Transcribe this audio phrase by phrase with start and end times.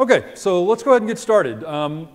[0.00, 1.64] Okay, so let's go ahead and get started.
[1.64, 2.08] Um,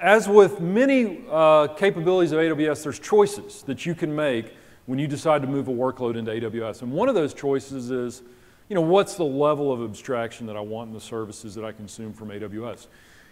[0.00, 4.52] as with many uh, capabilities of AWS, there's choices that you can make
[4.86, 6.82] when you decide to move a workload into AWS.
[6.82, 8.22] And one of those choices is,
[8.68, 11.70] you know, what's the level of abstraction that I want in the services that I
[11.70, 12.88] consume from AWS?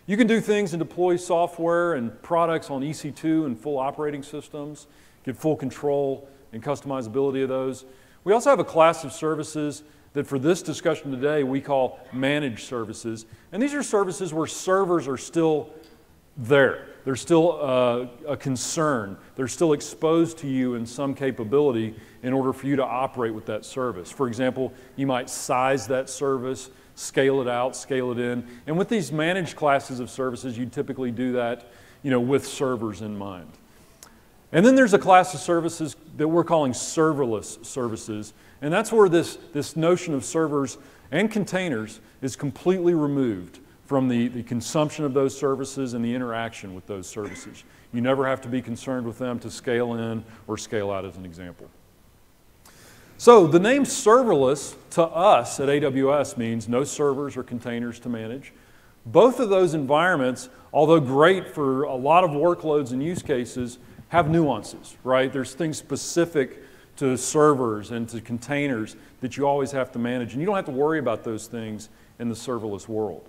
[0.06, 4.86] You can do things and deploy software and products on EC2 and full operating systems,
[5.24, 7.84] get full control and customizability of those.
[8.22, 12.66] We also have a class of services that for this discussion today we call managed
[12.66, 13.26] services.
[13.52, 15.70] And these are services where servers are still
[16.36, 16.86] there.
[17.04, 19.16] They're still uh, a concern.
[19.34, 23.46] They're still exposed to you in some capability in order for you to operate with
[23.46, 24.10] that service.
[24.10, 28.46] For example, you might size that service, scale it out, scale it in.
[28.66, 31.72] And with these managed classes of services, you typically do that
[32.02, 33.50] you know, with servers in mind.
[34.50, 38.34] And then there's a class of services that we're calling serverless services.
[38.62, 40.78] And that's where this, this notion of servers
[41.10, 46.74] and containers is completely removed from the, the consumption of those services and the interaction
[46.74, 47.64] with those services.
[47.92, 51.16] You never have to be concerned with them to scale in or scale out as
[51.16, 51.68] an example.
[53.18, 58.52] So the name serverless to us at AWS means no servers or containers to manage.
[59.04, 63.78] Both of those environments, although great for a lot of workloads and use cases,
[64.08, 65.32] have nuances, right?
[65.32, 66.61] There's things specific
[66.96, 70.32] to servers and to containers that you always have to manage.
[70.32, 73.28] And you don't have to worry about those things in the serverless world.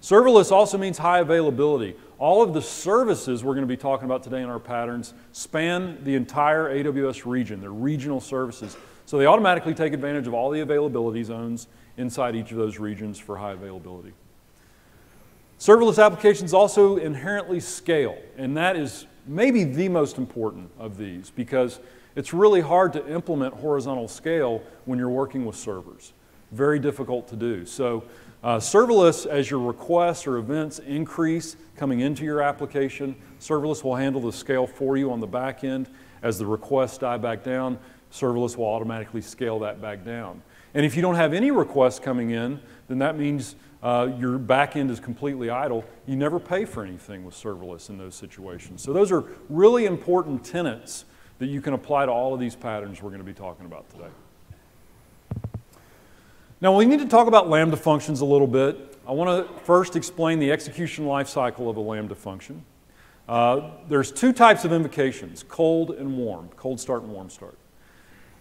[0.00, 1.96] Serverless also means high availability.
[2.18, 5.98] All of the services we're going to be talking about today in our patterns span
[6.04, 7.60] the entire AWS region.
[7.60, 8.76] They're regional services.
[9.06, 13.18] So they automatically take advantage of all the availability zones inside each of those regions
[13.18, 14.12] for high availability.
[15.58, 21.80] Serverless applications also inherently scale, and that is maybe the most important of these because
[22.16, 26.12] it's really hard to implement horizontal scale when you're working with servers.
[26.52, 27.66] Very difficult to do.
[27.66, 28.04] So
[28.42, 34.20] uh, serverless, as your requests or events increase coming into your application, serverless will handle
[34.20, 35.88] the scale for you on the back end.
[36.22, 37.78] As the requests die back down,
[38.12, 40.42] serverless will automatically scale that back down.
[40.74, 44.76] And if you don't have any requests coming in, then that means uh, your back
[44.76, 45.84] end is completely idle.
[46.06, 48.82] You never pay for anything with serverless in those situations.
[48.82, 51.04] So those are really important tenets
[51.38, 53.88] that you can apply to all of these patterns we're going to be talking about
[53.90, 54.10] today.
[56.60, 58.98] Now, we need to talk about Lambda functions a little bit.
[59.06, 62.64] I want to first explain the execution lifecycle of a Lambda function.
[63.28, 67.58] Uh, there's two types of invocations, cold and warm, cold start and warm start.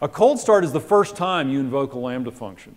[0.02, 2.76] A cold start is the first time you invoke a Lambda function.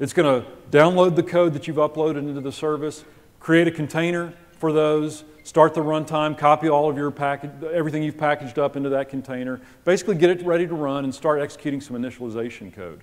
[0.00, 3.04] It's going to download the code that you've uploaded into the service,
[3.40, 8.18] create a container for those, start the runtime, copy all of your package, everything you've
[8.18, 11.94] packaged up into that container, basically get it ready to run and start executing some
[11.96, 13.02] initialization code.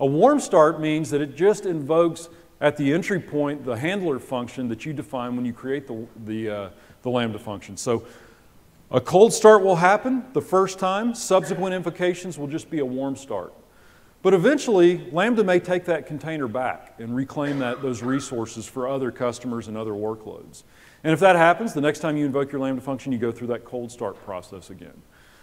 [0.00, 2.28] A warm start means that it just invokes
[2.60, 6.50] at the entry point the handler function that you define when you create the, the,
[6.50, 6.70] uh,
[7.02, 7.76] the Lambda function.
[7.76, 8.04] So
[8.90, 13.14] a cold start will happen the first time, subsequent invocations will just be a warm
[13.14, 13.52] start.
[14.22, 19.12] But eventually, Lambda may take that container back and reclaim that, those resources for other
[19.12, 20.64] customers and other workloads.
[21.04, 23.48] And if that happens, the next time you invoke your Lambda function, you go through
[23.48, 25.02] that cold start process again.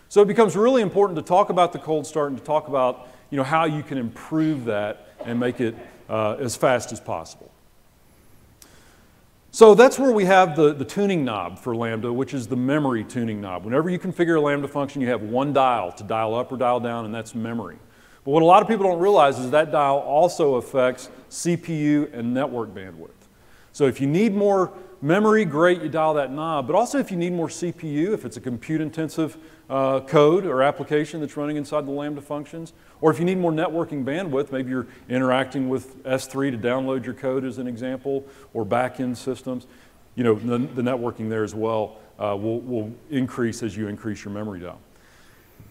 [0.10, 3.08] So it becomes really important to talk about the cold start and to talk about
[3.30, 5.76] you know, how you can improve that and make it
[6.10, 7.52] uh, as fast as possible.
[9.52, 13.06] So that's where we have the, the tuning knob for Lambda, which is the memory
[13.06, 13.64] tuning knob.
[13.64, 16.82] Whenever you configure a Lambda function, you have one dial to dial up or dial
[16.82, 17.78] down, and that's memory.
[18.26, 22.34] But what a lot of people don't realize is that dial also affects CPU and
[22.34, 23.12] network bandwidth.
[23.76, 24.72] So if you need more
[25.02, 26.66] memory, great, you dial that knob.
[26.66, 29.36] But also if you need more CPU, if it's a compute intensive
[29.70, 32.72] uh, code or application that's running inside the Lambda functions,
[33.02, 37.16] or if you need more networking bandwidth, maybe you're interacting with S3 to download your
[37.16, 39.68] code as an example, or backend systems,
[40.16, 44.24] you know, the, the networking there as well uh, will, will increase as you increase
[44.24, 44.80] your memory dial.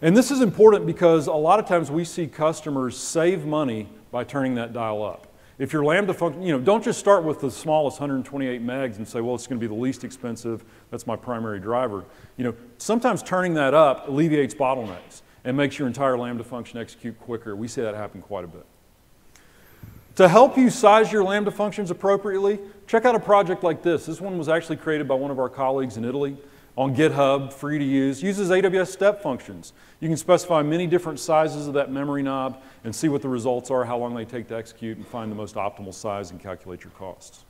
[0.03, 4.25] And this is important because a lot of times we see customers save money by
[4.25, 5.27] turning that dial up.
[5.59, 9.07] If your Lambda function, you know, don't just start with the smallest 128 megs and
[9.07, 12.05] say, well, it's going to be the least expensive, that's my primary driver.
[12.37, 17.19] You know, sometimes turning that up alleviates bottlenecks and makes your entire Lambda function execute
[17.21, 17.55] quicker.
[17.55, 18.67] We see that happen quite a bit.
[20.17, 24.07] To help you size your Lambda functions appropriately, check out a project like this.
[24.07, 26.37] This one was actually created by one of our colleagues in Italy
[26.77, 29.73] on GitHub, free to use, uses AWS step functions.
[30.01, 33.71] You can specify many different sizes of that memory knob and see what the results
[33.71, 36.83] are, how long they take to execute, and find the most optimal size and calculate
[36.83, 37.45] your costs.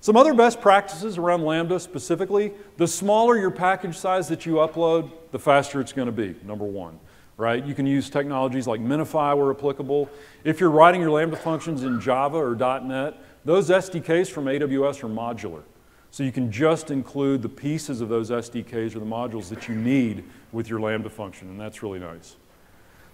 [0.00, 5.10] Some other best practices around Lambda specifically, the smaller your package size that you upload,
[5.30, 6.98] the faster it's going to be, number one.
[7.38, 7.64] Right?
[7.64, 10.10] You can use technologies like Minify where applicable.
[10.44, 15.08] If you're writing your Lambda functions in Java or .NET, those SDKs from AWS are
[15.08, 15.62] modular.
[16.12, 19.74] So you can just include the pieces of those SDKs or the modules that you
[19.74, 22.36] need with your Lambda function, and that's really nice.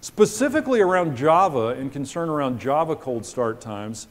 [0.01, 4.09] Specifically around Java and concern around Java cold start times,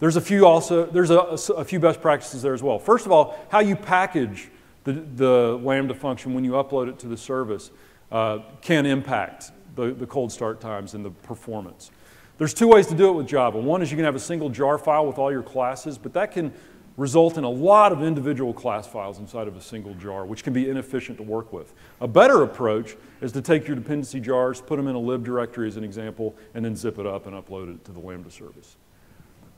[0.00, 2.80] there's a few also, there's a, a, few best practices there as well.
[2.80, 4.48] First of all, how you package
[4.82, 7.70] the, the Lambda function when you upload it to the service
[8.10, 11.92] uh, can impact the, the cold start times and the performance.
[12.36, 13.58] There's two ways to do it with Java.
[13.58, 16.32] One is you can have a single jar file with all your classes, but that
[16.32, 16.52] can
[16.98, 20.52] result in a lot of individual class files inside of a single jar, which can
[20.52, 21.72] be inefficient to work with.
[22.00, 25.68] A better approach is to take your dependency jars, put them in a lib directory
[25.68, 28.76] as an example, and then zip it up and upload it to the Lambda service.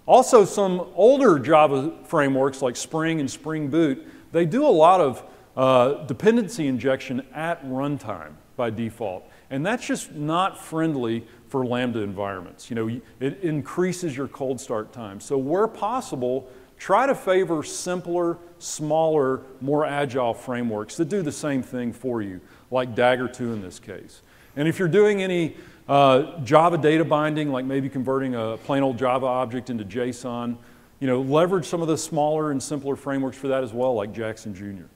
[0.05, 5.23] Also, some older Java frameworks like Spring and Spring Boot, they do a lot of
[5.57, 9.27] uh, dependency injection at runtime by default.
[9.49, 12.71] And that's just not friendly for Lambda environments.
[12.71, 15.21] You know, it increases your cold start time.
[15.21, 16.49] So where possible,
[16.81, 22.41] try to favor simpler, smaller, more agile frameworks that do the same thing for you,
[22.71, 24.23] like Dagger 2 in this case.
[24.57, 25.55] And if you're doing any
[25.89, 30.57] uh, Java data binding, like maybe converting a plain old Java object into JSON,
[31.01, 34.13] you know, leverage some of the smaller and simpler frameworks for that as well, like
[34.15, 34.87] Jackson Jr.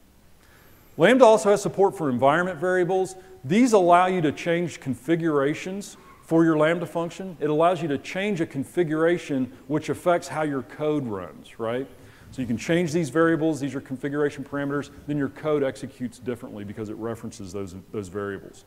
[0.97, 3.15] Lambda also has support for environment variables.
[3.45, 7.37] These allow you to change configurations for your Lambda function.
[7.41, 11.87] It allows you to change a configuration which affects how your code runs, right?
[12.31, 16.65] So you can change these variables, these are configuration parameters, then your code executes differently
[16.65, 18.65] because it references those, those variables.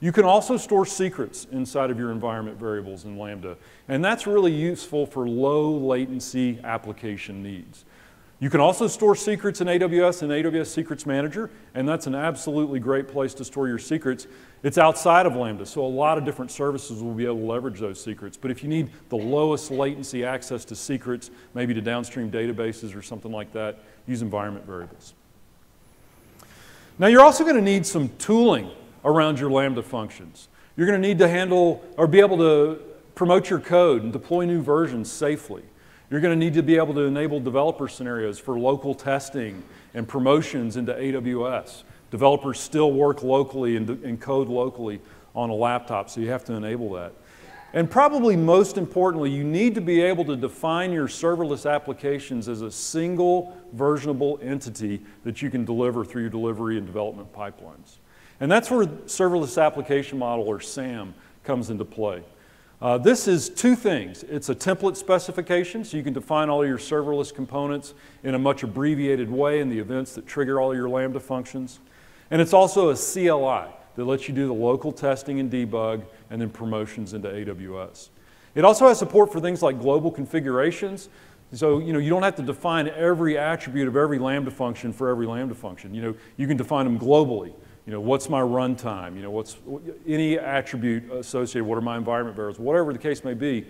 [0.00, 3.56] You can also store secrets inside of your environment variables in Lambda,
[3.88, 7.86] and that's really useful for low latency application needs.
[8.38, 12.78] You can also store secrets in AWS and AWS Secrets Manager, and that's an absolutely
[12.78, 14.26] great place to store your secrets.
[14.62, 17.80] It's outside of Lambda, so a lot of different services will be able to leverage
[17.80, 18.36] those secrets.
[18.36, 23.00] But if you need the lowest latency access to secrets, maybe to downstream databases or
[23.00, 25.14] something like that, use environment variables.
[26.98, 28.70] Now you're also going to need some tooling
[29.02, 30.48] around your Lambda functions.
[30.76, 32.80] You're going to need to handle or be able to
[33.14, 35.62] promote your code and deploy new versions safely.
[36.10, 39.62] You're going to need to be able to enable developer scenarios for local testing
[39.94, 41.82] and promotions into AWS.
[42.10, 45.00] Developers still work locally and, and code locally
[45.34, 47.12] on a laptop, so you have to enable that.
[47.72, 52.62] And probably most importantly, you need to be able to define your serverless applications as
[52.62, 57.98] a single versionable entity that you can deliver through your delivery and development pipelines.
[58.38, 62.22] And that's where serverless application model, or SAM, comes into play.
[62.80, 64.22] Uh, this is two things.
[64.24, 68.62] It's a template specification, so you can define all your serverless components in a much
[68.62, 71.80] abbreviated way in the events that trigger all your Lambda functions.
[72.30, 76.40] And it's also a CLI that lets you do the local testing and debug and
[76.40, 78.10] then promotions into AWS.
[78.54, 81.08] It also has support for things like global configurations.
[81.52, 85.08] So, you know, you don't have to define every attribute of every Lambda function for
[85.08, 85.94] every Lambda function.
[85.94, 87.54] You know, you can define them globally.
[87.86, 89.14] You know, what's my runtime?
[89.14, 89.56] You know, what's
[90.06, 93.66] any attribute associated, what are my environment variables, whatever the case may be.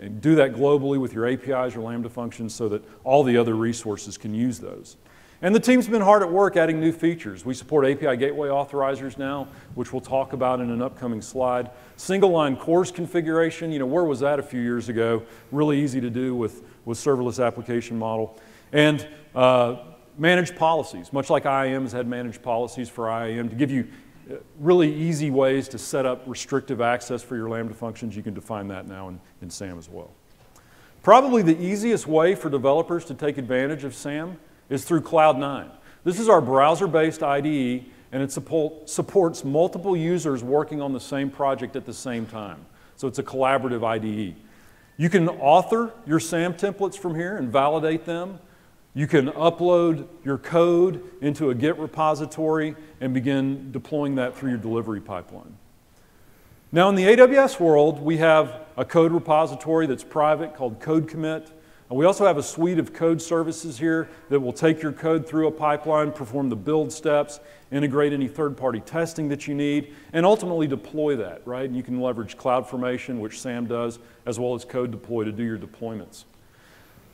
[0.00, 3.54] And do that globally with your APIs or Lambda functions so that all the other
[3.54, 4.96] resources can use those.
[5.42, 7.44] And the team's been hard at work adding new features.
[7.44, 11.70] We support API gateway authorizers now, which we'll talk about in an upcoming slide.
[11.96, 15.22] Single line CORS configuration, you know, where was that a few years ago?
[15.50, 18.38] Really easy to do with, with serverless application model.
[18.72, 19.76] And uh,
[20.18, 23.86] managed policies, much like IAM has had managed policies for IAM to give you
[24.30, 28.16] uh, really easy ways to set up restrictive access for your Lambda functions.
[28.16, 30.10] You can define that now in, in SAM as well.
[31.02, 34.38] Probably the easiest way for developers to take advantage of SAM
[34.68, 35.70] is through Cloud9.
[36.02, 41.30] This is our browser-based IDE, and it support, supports multiple users working on the same
[41.30, 42.66] project at the same time.
[42.96, 44.36] So it's a collaborative IDE.
[44.96, 48.38] You can author your SAM templates from here and validate them.
[48.96, 54.58] You can upload your code into a Git repository and begin deploying that through your
[54.58, 55.54] delivery pipeline.
[56.72, 61.52] Now, in the AWS world, we have a code repository that's private called Code Commit.
[61.90, 65.28] And we also have a suite of code services here that will take your code
[65.28, 67.38] through a pipeline, perform the build steps,
[67.70, 71.66] integrate any third-party testing that you need, and ultimately deploy that, right?
[71.66, 75.42] And you can leverage CloudFormation, which SAM does, as well as Code Deploy to do
[75.44, 76.24] your deployments.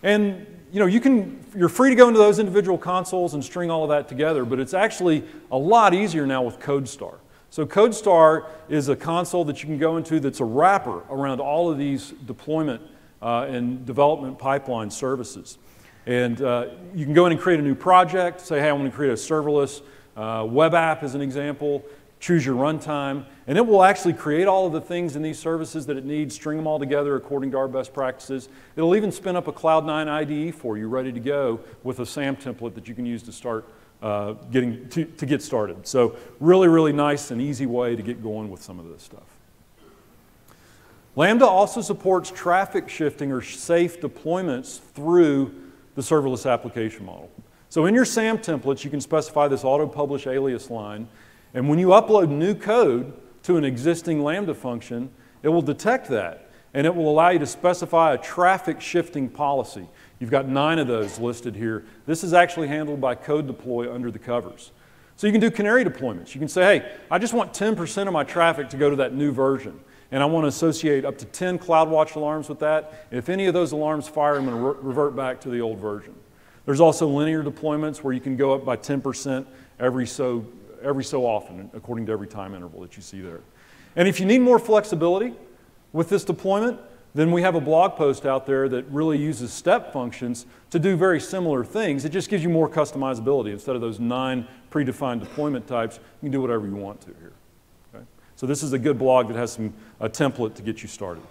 [0.02, 3.70] And you know, you can, you're free to go into those individual consoles and string
[3.70, 7.16] all of that together, but it's actually a lot easier now with CodeStar.
[7.50, 11.70] So CodeStar is a console that you can go into that's a wrapper around all
[11.70, 12.80] of these deployment
[13.20, 15.58] uh, and development pipeline services.
[16.06, 18.90] And uh, you can go in and create a new project, say, hey, I want
[18.90, 19.82] to create a serverless
[20.16, 21.84] uh, web app as an example,
[22.22, 25.86] choose your runtime, and it will actually create all of the things in these services
[25.86, 28.48] that it needs, string them all together according to our best practices.
[28.76, 32.36] It'll even spin up a Cloud9 IDE for you, ready to go with a SAM
[32.36, 33.68] template that you can use to start
[34.02, 35.84] uh, getting to, to get started.
[35.84, 39.22] So really, really nice and easy way to get going with some of this stuff.
[41.16, 45.52] Lambda also supports traffic shifting or safe deployments through
[45.96, 47.32] the serverless application model.
[47.68, 51.08] So in your SAM templates, you can specify this auto-publish alias line,
[51.54, 53.12] and when you upload new code
[53.44, 55.10] to an existing Lambda function,
[55.42, 59.86] it will detect that, and it will allow you to specify a traffic shifting policy.
[60.18, 61.84] You've got nine of those listed here.
[62.06, 64.70] This is actually handled by code deploy under the covers.
[65.16, 66.34] So you can do canary deployments.
[66.34, 69.14] You can say, hey, I just want 10% of my traffic to go to that
[69.14, 69.78] new version
[70.12, 73.06] and I want to associate up to 10 CloudWatch alarms with that.
[73.10, 75.60] And If any of those alarms fire, I'm going to re revert back to the
[75.60, 76.14] old version.
[76.66, 79.46] There's also linear deployments where you can go up by 10%
[79.80, 80.46] every so,
[80.82, 83.40] every so often, according to every time interval that you see there.
[83.96, 85.34] And if you need more flexibility
[85.92, 86.80] with this deployment,
[87.14, 90.96] then we have a blog post out there that really uses step functions to do
[90.96, 92.04] very similar things.
[92.04, 93.52] It just gives you more customizability.
[93.52, 97.32] Instead of those nine predefined deployment types, you can do whatever you want to here.
[98.34, 101.22] So this is a good blog that has some, a template to get you started.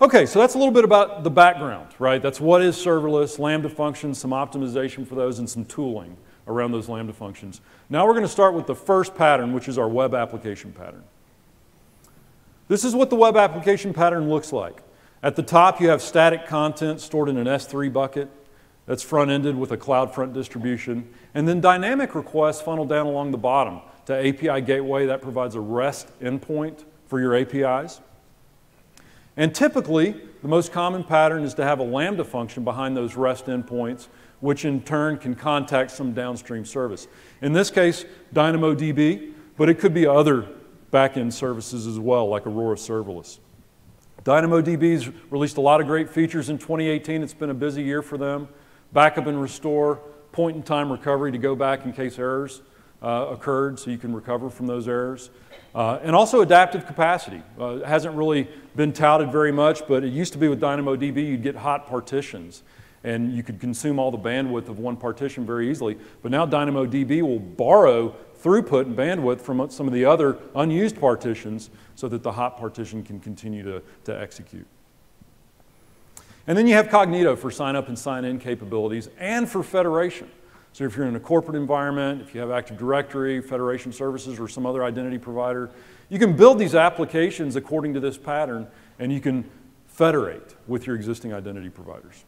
[0.00, 2.22] Okay, so that's a little bit about the background, right?
[2.22, 6.16] That's what is serverless, Lambda functions, some optimization for those, and some tooling
[6.46, 7.60] around those Lambda functions.
[7.88, 11.04] Now we're going to start with the first pattern, which is our web application pattern.
[12.68, 14.82] This is what the web application pattern looks like.
[15.22, 18.30] At the top, you have static content stored in an S3 bucket
[18.86, 23.80] that's front-ended with a CloudFront distribution, and then dynamic requests funnel down along the bottom
[24.06, 25.06] to API Gateway.
[25.06, 28.00] That provides a REST endpoint for your APIs.
[29.36, 33.46] And typically, the most common pattern is to have a Lambda function behind those REST
[33.46, 34.08] endpoints,
[34.40, 37.06] which in turn can contact some downstream service.
[37.42, 38.04] In this case,
[38.34, 40.48] DynamoDB, but it could be other
[40.92, 43.38] backend services as well, like Aurora Serverless.
[44.24, 47.22] DynamoDB's released a lot of great features in 2018.
[47.22, 48.48] It's been a busy year for them.
[48.92, 49.96] Backup and restore,
[50.32, 52.62] point in time recovery to go back in case errors
[53.02, 55.30] uh, occurred so you can recover from those errors.
[55.74, 57.42] Uh, and also adaptive capacity.
[57.58, 61.42] Uh, hasn't really been touted very much, but it used to be with DynamoDB, you'd
[61.42, 62.62] get hot partitions
[63.02, 65.98] and you could consume all the bandwidth of one partition very easily.
[66.22, 71.70] But now DynamoDB will borrow throughput and bandwidth from some of the other unused partitions
[71.94, 74.66] so that the hot partition can continue to, to execute.
[76.46, 80.30] And then you have Cognito for sign up and sign in capabilities and for federation.
[80.72, 84.48] So if you're in a corporate environment, if you have Active Directory, Federation Services, or
[84.48, 85.70] some other identity provider,
[86.08, 88.66] you can build these applications according to this pattern,
[88.98, 89.48] and you can
[89.86, 92.24] federate with your existing identity providers.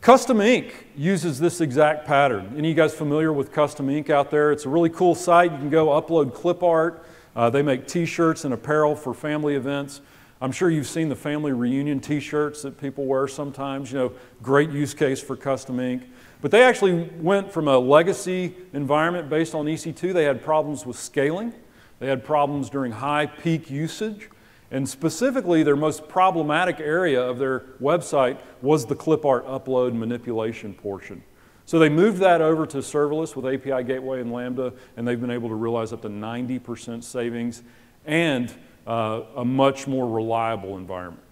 [0.00, 2.46] Custom Ink uses this exact pattern.
[2.56, 4.50] Any of you guys familiar with Custom Ink out there?
[4.50, 5.52] It's a really cool site.
[5.52, 7.04] You can go upload clip art.
[7.36, 10.00] Uh, they make t-shirts and apparel for family events.
[10.40, 13.92] I'm sure you've seen the family reunion t-shirts that people wear sometimes.
[13.92, 16.04] You know, great use case for Custom Ink.
[16.40, 20.14] But they actually went from a legacy environment based on EC2.
[20.14, 21.52] They had problems with scaling.
[21.98, 24.30] They had problems during high peak usage.
[24.70, 30.74] And specifically, their most problematic area of their website was the clip art upload manipulation
[30.74, 31.22] portion.
[31.66, 35.30] So they moved that over to serverless with API Gateway and Lambda, and they've been
[35.30, 37.62] able to realize up to 90% savings
[38.06, 38.52] and
[38.86, 41.22] uh, a much more reliable environment.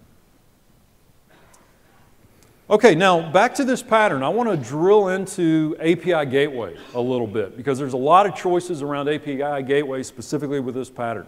[2.69, 4.21] Okay, now back to this pattern.
[4.21, 8.35] I want to drill into API Gateway a little bit because there's a lot of
[8.35, 11.25] choices around API Gateway specifically with this pattern.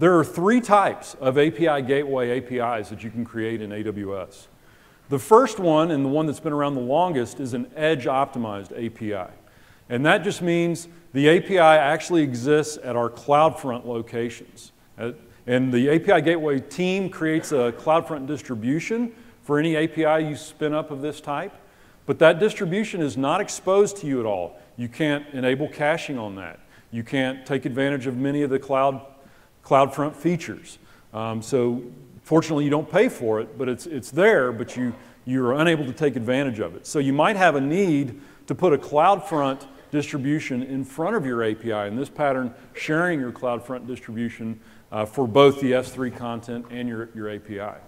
[0.00, 4.46] There are three types of API Gateway APIs that you can create in AWS.
[5.10, 8.72] The first one, and the one that's been around the longest, is an edge optimized
[8.72, 9.30] API.
[9.90, 14.72] And that just means the API actually exists at our CloudFront locations.
[15.46, 20.90] And the API Gateway team creates a CloudFront distribution for any API you spin up
[20.90, 21.52] of this type,
[22.06, 24.58] but that distribution is not exposed to you at all.
[24.78, 26.58] You can't enable caching on that.
[26.90, 29.04] You can't take advantage of many of the cloud,
[29.70, 30.78] CloudFront features.
[31.14, 31.84] Um, so
[32.24, 34.92] fortunately, you don't pay for it, but it's, it's there, but you,
[35.24, 36.88] you're unable to take advantage of it.
[36.88, 41.44] So you might have a need to put a CloudFront distribution in front of your
[41.44, 41.86] API.
[41.86, 44.58] In this pattern, sharing your CloudFront distribution
[44.90, 47.78] uh, for both the S3 content and your, your API.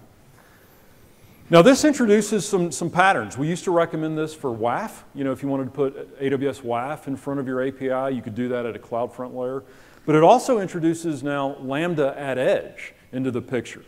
[1.51, 3.37] Now this introduces some, some patterns.
[3.37, 5.03] We used to recommend this for WAF.
[5.15, 8.23] You know, if you wanted to put AWS WAF in front of your API, you
[8.23, 9.65] could do that at a CloudFront layer.
[10.05, 13.85] But it also introduces now Lambda at edge into the picture.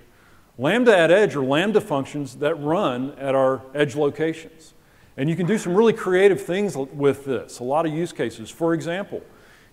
[0.58, 4.74] Lambda at edge are Lambda functions that run at our edge locations.
[5.16, 8.50] And you can do some really creative things with this, a lot of use cases.
[8.50, 9.22] For example,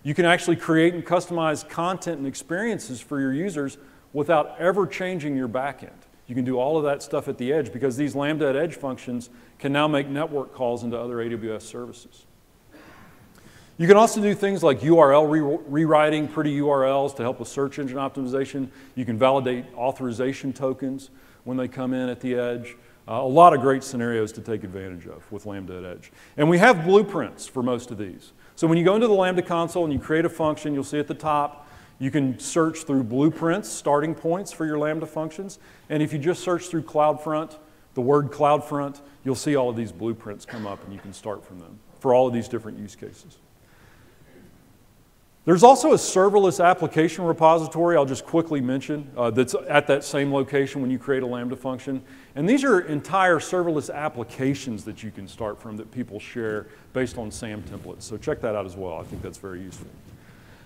[0.04, 3.78] You can actually create and customize content and experiences for your users
[4.14, 5.92] without ever changing your backend.
[6.28, 8.76] You can do all of that stuff at the edge because these Lambda at Edge
[8.76, 9.30] functions
[9.60, 12.26] can now make network calls into other AWS services.
[13.82, 17.80] You can also do things like URL re rewriting pretty URLs to help with search
[17.80, 18.70] engine optimization.
[18.94, 21.10] You can validate authorization tokens
[21.46, 22.78] when they come in at the edge.
[23.08, 26.12] Uh, a lot of great scenarios to take advantage of with Lambda at Edge.
[26.38, 28.34] And we have blueprints for most of these.
[28.56, 31.00] So when you go into the Lambda console and you create a function, you'll see
[31.00, 35.58] at the top, you can search through blueprints, starting points for your Lambda functions.
[35.90, 37.58] And if you just search through CloudFront,
[37.96, 41.44] the word CloudFront, you'll see all of these blueprints come up and you can start
[41.44, 43.40] from them for all of these different use cases.
[45.44, 50.32] There's also a serverless application repository I'll just quickly mention uh, that's at that same
[50.32, 52.04] location when you create a Lambda function.
[52.36, 57.18] And these are entire serverless applications that you can start from that people share based
[57.18, 58.04] on SAM templates.
[58.04, 59.00] So check that out as well.
[59.00, 59.88] I think that's very useful.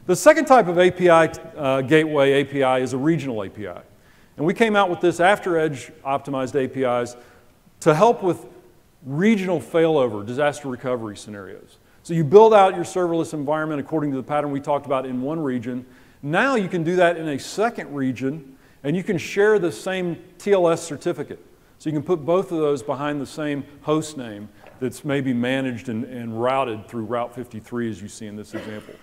[0.08, 3.82] The second type of API uh, gateway API is a regional API.
[4.36, 7.15] And we came out with this after Edge optimized APIs
[7.79, 8.46] to help with
[9.05, 11.77] regional failover disaster recovery scenarios.
[12.05, 15.24] So you build out your serverless environment according to the pattern we talked about in
[15.24, 15.88] one region.
[16.21, 20.17] Now you can do that in a second region, and you can share the same
[20.38, 21.43] TLS certificate.
[21.79, 25.89] So you can put both of those behind the same host name that's maybe managed
[25.89, 28.93] and, and routed through Route 53 as you see in this example.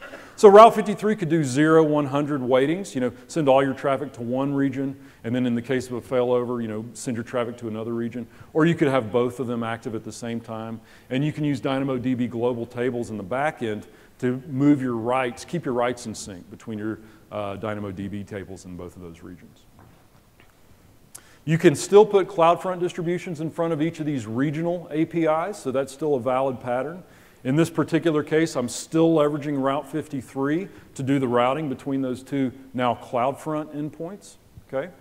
[0.42, 4.22] So Route 53 could do 0, 100 weightings, you know, send all your traffic to
[4.22, 7.56] one region, and then in the case of a failover, you know, send your traffic
[7.58, 8.26] to another region.
[8.52, 10.80] Or you could have both of them active at the same time.
[11.10, 13.86] And you can use DynamoDB global tables in the back end
[14.18, 16.98] to move your writes, keep your writes in sync between your
[17.30, 19.60] uh, DynamoDB tables in both of those regions.
[21.44, 25.70] You can still put CloudFront distributions in front of each of these regional APIs, so
[25.70, 27.04] that's still a valid pattern.
[27.44, 32.22] In this particular case, I'm still leveraging Route 53 to do the routing between those
[32.22, 34.36] two now CloudFront endpoints,
[34.68, 34.92] okay?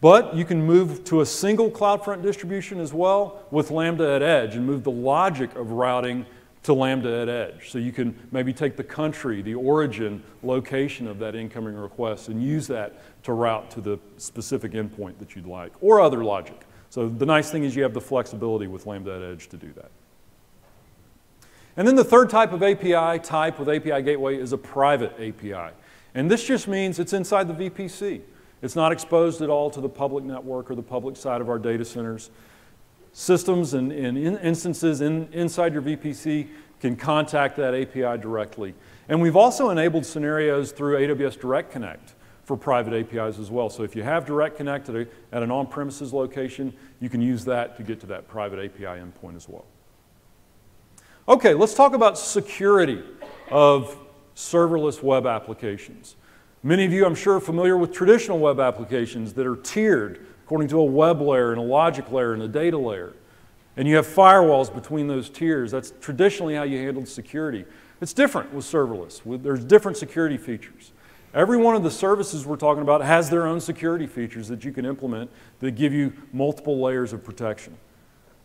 [0.00, 4.56] But you can move to a single CloudFront distribution as well with Lambda at Edge
[4.56, 6.26] and move the logic of routing
[6.64, 7.70] to Lambda at Edge.
[7.70, 12.42] So you can maybe take the country, the origin location of that incoming request and
[12.42, 16.66] use that to route to the specific endpoint that you'd like or other logic.
[16.90, 19.72] So the nice thing is you have the flexibility with Lambda at Edge to do
[19.74, 19.90] that.
[21.76, 25.74] And then the third type of API type with API Gateway is a private API.
[26.14, 28.20] And this just means it's inside the VPC.
[28.62, 31.58] It's not exposed at all to the public network or the public side of our
[31.58, 32.30] data centers.
[33.12, 36.48] Systems and, and in instances in, inside your VPC
[36.80, 38.74] can contact that API directly.
[39.08, 43.68] And we've also enabled scenarios through AWS Direct Connect for private APIs as well.
[43.68, 47.44] So if you have Direct Connect at, a, at an on-premises location, you can use
[47.46, 49.64] that to get to that private API endpoint as well.
[51.26, 53.02] Okay, let's talk about security
[53.50, 53.96] of
[54.36, 56.16] serverless web applications.
[56.62, 60.68] Many of you, I'm sure, are familiar with traditional web applications that are tiered according
[60.68, 63.14] to a web layer and a logic layer and a data layer.
[63.78, 65.70] And you have firewalls between those tiers.
[65.70, 67.64] That's traditionally how you handled security.
[68.02, 69.22] It's different with serverless.
[69.42, 70.92] There's different security features.
[71.32, 74.72] Every one of the services we're talking about has their own security features that you
[74.72, 77.78] can implement that give you multiple layers of protection.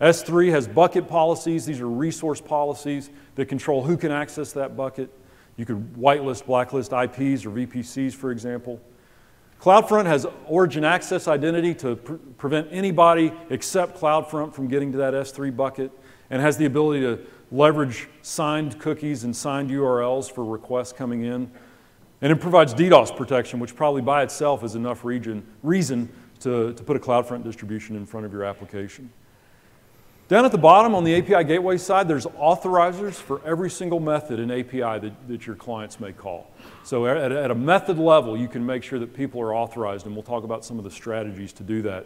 [0.02, 1.66] S3 has bucket policies.
[1.66, 5.10] These are resource policies that control who can access that bucket.
[5.58, 8.80] You could whitelist, blacklist IPs or VPCs, for example.
[9.60, 15.14] CloudFront has origin access identity to pre prevent anybody except CloudFront from getting to that
[15.14, 15.92] S3 bucket
[16.30, 17.20] and has the ability to
[17.52, 21.52] leverage signed cookies and signed URLs for requests coming in.
[22.22, 26.10] And it provides DDoS protection, which probably by itself is enough region, reason
[26.40, 29.12] to, to put a CloudFront distribution in front of your application.
[30.30, 34.40] Down at the bottom on the API gateway side, there's authorizers for every single method
[34.40, 36.52] in API that, that your clients may call.
[36.84, 40.14] So at, at a method level, you can make sure that people are authorized, and
[40.14, 42.06] we'll talk about some of the strategies to do that.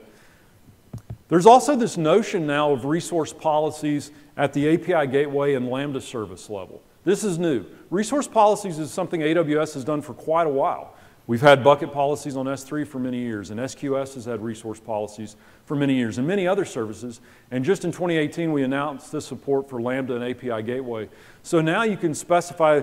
[1.28, 6.50] There's also this notion now of resource policies at the API gateway and Lambda service
[6.50, 6.82] level.
[7.04, 7.66] This is new.
[7.90, 10.96] Resource policies is something AWS has done for quite a while.
[11.26, 15.38] We've had bucket policies on S3 for many years, and SQS has had resource policies
[15.66, 17.22] for many years, and many other services.
[17.50, 21.08] And just in 2018, we announced this support for Lambda and API Gateway.
[21.42, 22.82] So now you can specify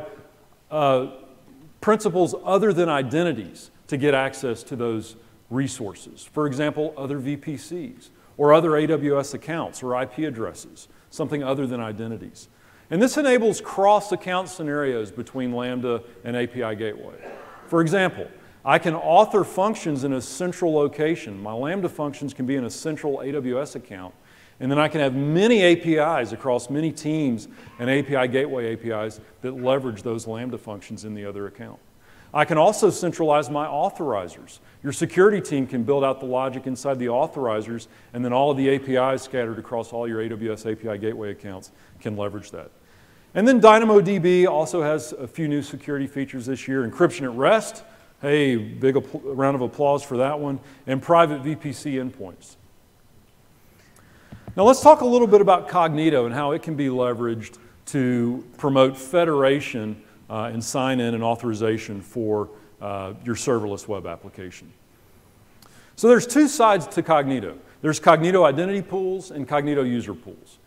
[0.70, 1.08] uh,
[1.82, 5.16] principals other than identities to get access to those
[5.50, 6.24] resources.
[6.24, 8.08] For example, other VPCs,
[8.40, 12.48] or other AWS accounts or IP addresses, something other than identities.
[12.90, 17.16] And this enables cross account scenarios between Lambda and API Gateway.
[17.70, 18.26] For example,
[18.64, 21.40] I can author functions in a central location.
[21.40, 24.12] My Lambda functions can be in a central AWS account.
[24.58, 27.46] And then I can have many APIs across many teams
[27.78, 31.78] and API gateway APIs that leverage those Lambda functions in the other account.
[32.34, 34.58] I can also centralize my authorizers.
[34.82, 38.56] Your security team can build out the logic inside the authorizers, and then all of
[38.56, 42.72] the APIs scattered across all your AWS API gateway accounts can leverage that.
[43.34, 46.88] And then DynamoDB also has a few new security features this year.
[46.88, 47.84] Encryption at rest,
[48.22, 52.56] hey, big round of applause for that one, and private VPC endpoints.
[54.56, 58.44] Now let's talk a little bit about Cognito and how it can be leveraged to
[58.58, 62.48] promote federation uh, and sign in and authorization for
[62.80, 64.72] uh, your serverless web application.
[65.94, 67.58] So there's two sides to Cognito.
[67.80, 70.58] There's Cognito identity pools and Cognito user pools.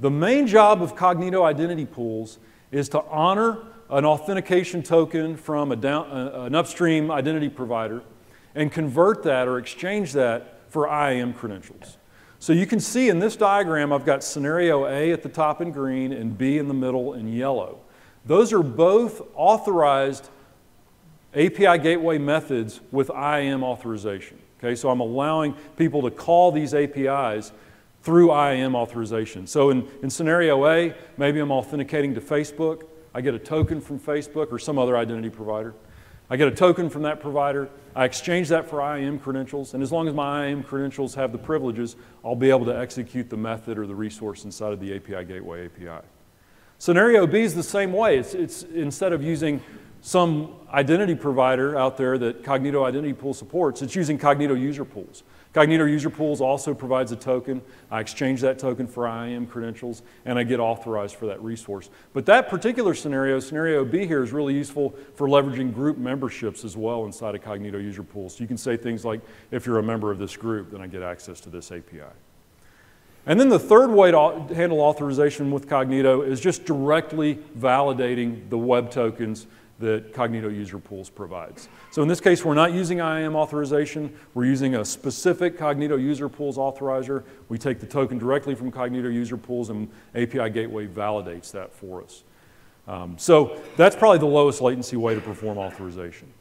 [0.00, 2.38] The main job of Cognito identity pools
[2.72, 3.58] is to honor
[3.90, 8.02] an authentication token from down, uh, an upstream identity provider
[8.54, 11.98] and convert that or exchange that for IAM credentials.
[12.38, 15.70] So you can see in this diagram, I've got scenario A at the top in
[15.70, 17.80] green and B in the middle in yellow.
[18.24, 20.30] Those are both authorized
[21.34, 24.38] API gateway methods with IAM authorization.
[24.58, 27.52] Okay, so I'm allowing people to call these APIs
[28.02, 29.46] through IAM authorization.
[29.46, 32.84] So in, in scenario A, maybe I'm authenticating to Facebook.
[33.14, 35.74] I get a token from Facebook or some other identity provider.
[36.32, 37.68] I get a token from that provider.
[37.94, 39.74] I exchange that for IAM credentials.
[39.74, 43.28] And as long as my IAM credentials have the privileges, I'll be able to execute
[43.28, 46.06] the method or the resource inside of the API Gateway API.
[46.78, 48.16] Scenario B is the same way.
[48.16, 49.60] It's, it's instead of using
[50.02, 55.24] some identity provider out there that Cognito Identity Pool supports, it's using Cognito user pools.
[55.52, 57.60] Cognito user pools also provides a token.
[57.90, 61.90] I exchange that token for IAM credentials and I get authorized for that resource.
[62.12, 66.76] But that particular scenario, scenario B here, is really useful for leveraging group memberships as
[66.76, 68.36] well inside of Cognito user pools.
[68.36, 70.86] So you can say things like, if you're a member of this group, then I
[70.86, 72.02] get access to this API.
[73.26, 78.58] And then the third way to handle authorization with Cognito is just directly validating the
[78.58, 79.46] web tokens
[79.80, 81.68] that Cognito User Pools provides.
[81.90, 84.14] So in this case, we're not using IAM authorization.
[84.34, 87.24] We're using a specific Cognito User Pools authorizer.
[87.48, 92.04] We take the token directly from Cognito User Pools and API Gateway validates that for
[92.04, 92.22] us.
[92.86, 96.32] Um, so that's probably the lowest latency way to perform authorization.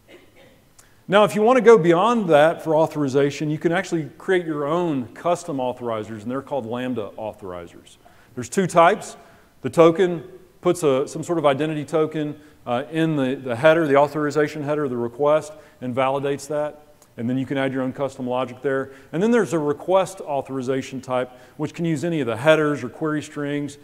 [1.08, 4.68] Now, if you want to go beyond that for authorization, you can actually create your
[4.68, 7.98] own custom authorizers, and they're called Lambda authorizers.
[8.36, 9.18] There's two types.
[9.62, 10.24] The token
[10.62, 14.88] puts a, some sort of identity token uh, in the, the header, the authorization header,
[14.88, 16.86] the request, and validates that.
[17.18, 18.92] And then you can add your own custom logic there.
[19.12, 22.90] And then there's a request authorization type, which can use any of the headers or
[22.90, 23.80] query strings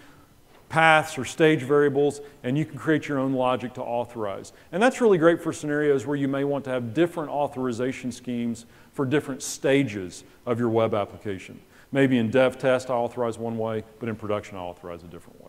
[0.67, 4.51] paths or stage variables, and you can create your own logic to authorize.
[4.71, 8.65] And that's really great for scenarios where you may want to have different authorization schemes
[8.91, 11.59] for different stages of your web application.
[11.91, 15.39] Maybe in dev test, I authorize one way, but in production, I authorize a different
[15.41, 15.44] way.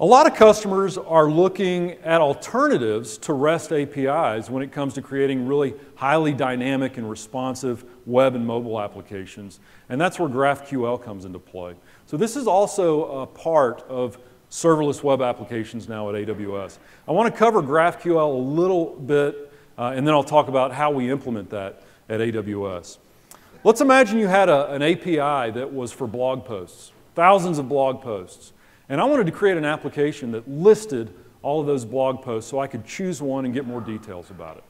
[0.00, 5.02] A lot of customers are looking at alternatives to REST APIs when it comes to
[5.02, 9.58] creating really highly dynamic and responsive web and mobile applications.
[9.88, 11.74] And that's where GraphQL comes into play.
[12.06, 14.18] So this is also a part of
[14.52, 16.78] serverless web applications now at AWS.
[17.08, 20.92] I want to cover GraphQL a little bit, uh, and then I'll talk about how
[20.92, 22.98] we implement that at AWS.
[23.64, 28.00] Let's imagine you had a, an API that was for blog posts, thousands of blog
[28.00, 28.52] posts.
[28.88, 32.58] And I wanted to create an application that listed all of those blog posts so
[32.58, 34.64] I could choose one and get more details about it.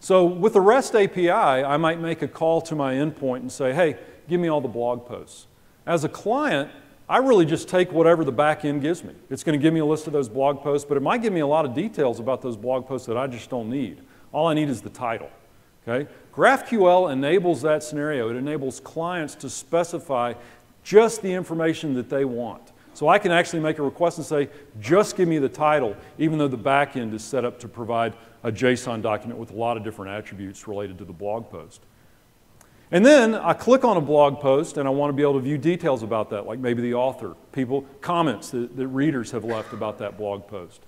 [0.00, 3.72] So with the REST API, I might make a call to my endpoint and say,
[3.72, 3.96] hey,
[4.28, 5.46] give me all the blog posts.
[5.86, 6.70] As a client,
[7.08, 9.14] I really just take whatever the back end gives me.
[9.30, 11.32] It's going to give me a list of those blog posts, but it might give
[11.32, 14.02] me a lot of details about those blog posts that I just don't need.
[14.30, 15.30] All I need is the title.
[15.86, 16.08] Okay?
[16.34, 18.28] GraphQL enables that scenario.
[18.28, 20.34] It enables clients to specify
[20.84, 22.72] just the information that they want.
[22.98, 24.48] So I can actually make a request and say,
[24.80, 28.50] just give me the title, even though the backend is set up to provide a
[28.50, 31.80] JSON document with a lot of different attributes related to the blog post.
[32.90, 35.40] And then I click on a blog post and I want to be able to
[35.40, 39.72] view details about that, like maybe the author, people, comments that, that readers have left
[39.72, 40.80] about that blog post.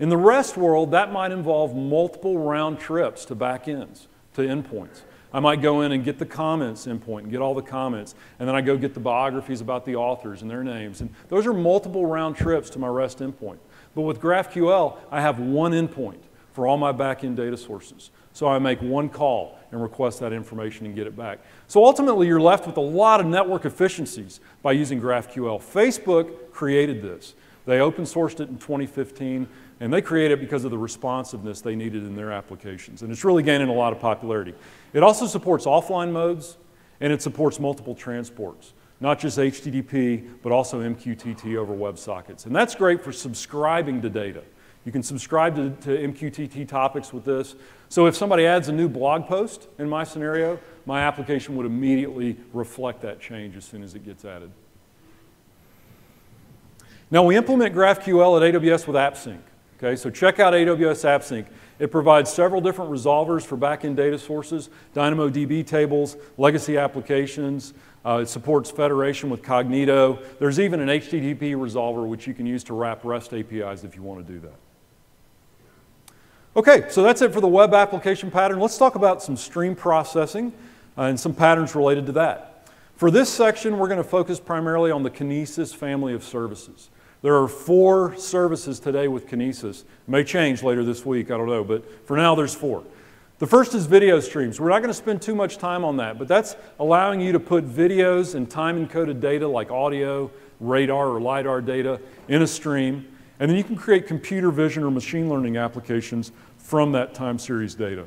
[0.00, 5.02] In the REST world, that might involve multiple round trips to backends, to endpoints.
[5.34, 8.48] I might go in and get the comments endpoint and get all the comments, and
[8.48, 11.00] then I go get the biographies about the authors and their names.
[11.00, 13.58] And those are multiple round trips to my REST endpoint.
[13.96, 16.20] But with GraphQL, I have one endpoint
[16.52, 18.12] for all my backend data sources.
[18.32, 21.40] So I make one call and request that information and get it back.
[21.66, 25.60] So ultimately, you're left with a lot of network efficiencies by using GraphQL.
[25.60, 27.34] Facebook created this.
[27.66, 29.48] They open sourced it in 2015.
[29.80, 33.02] And they created it because of the responsiveness they needed in their applications.
[33.02, 34.54] And it's really gaining a lot of popularity.
[34.94, 36.56] It also supports offline modes.
[37.00, 42.46] And it supports multiple transports, not just HTTP, but also MQTT over WebSockets.
[42.46, 44.42] And that's great for subscribing to data.
[44.84, 47.56] You can subscribe to, to MQTT topics with this.
[47.88, 52.36] So if somebody adds a new blog post in my scenario, my application would immediately
[52.52, 54.50] reflect that change as soon as it gets added.
[57.10, 59.40] Now we implement GraphQL at AWS with AppSync.
[59.78, 61.46] Okay, so check out AWS AppSync.
[61.78, 67.74] It provides several different resolvers for backend data sources, DynamoDB tables, legacy applications.
[68.04, 70.22] Uh, it supports federation with Cognito.
[70.38, 74.02] There's even an HTTP resolver which you can use to wrap REST APIs if you
[74.02, 74.54] want to do that.
[76.56, 78.60] Okay, so that's it for the web application pattern.
[78.60, 80.52] Let's talk about some stream processing
[80.96, 82.68] and some patterns related to that.
[82.94, 86.90] For this section, we're going to focus primarily on the Kinesis family of services.
[87.24, 89.80] There are four services today with Kinesis.
[89.80, 92.84] It may change later this week, I don't know, but for now there's four.
[93.38, 94.60] The first is video streams.
[94.60, 97.40] We're not going to spend too much time on that, but that's allowing you to
[97.40, 103.08] put videos and time encoded data like audio, radar, or LiDAR data in a stream,
[103.40, 107.74] and then you can create computer vision or machine learning applications from that time series
[107.74, 108.04] data.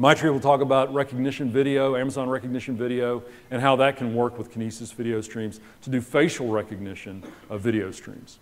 [0.00, 4.50] Maitri will talk about Rekognition video, Amazon Rekognition video, and how that can work with
[4.50, 8.38] Kinesis video streams to do facial recognition of video streams.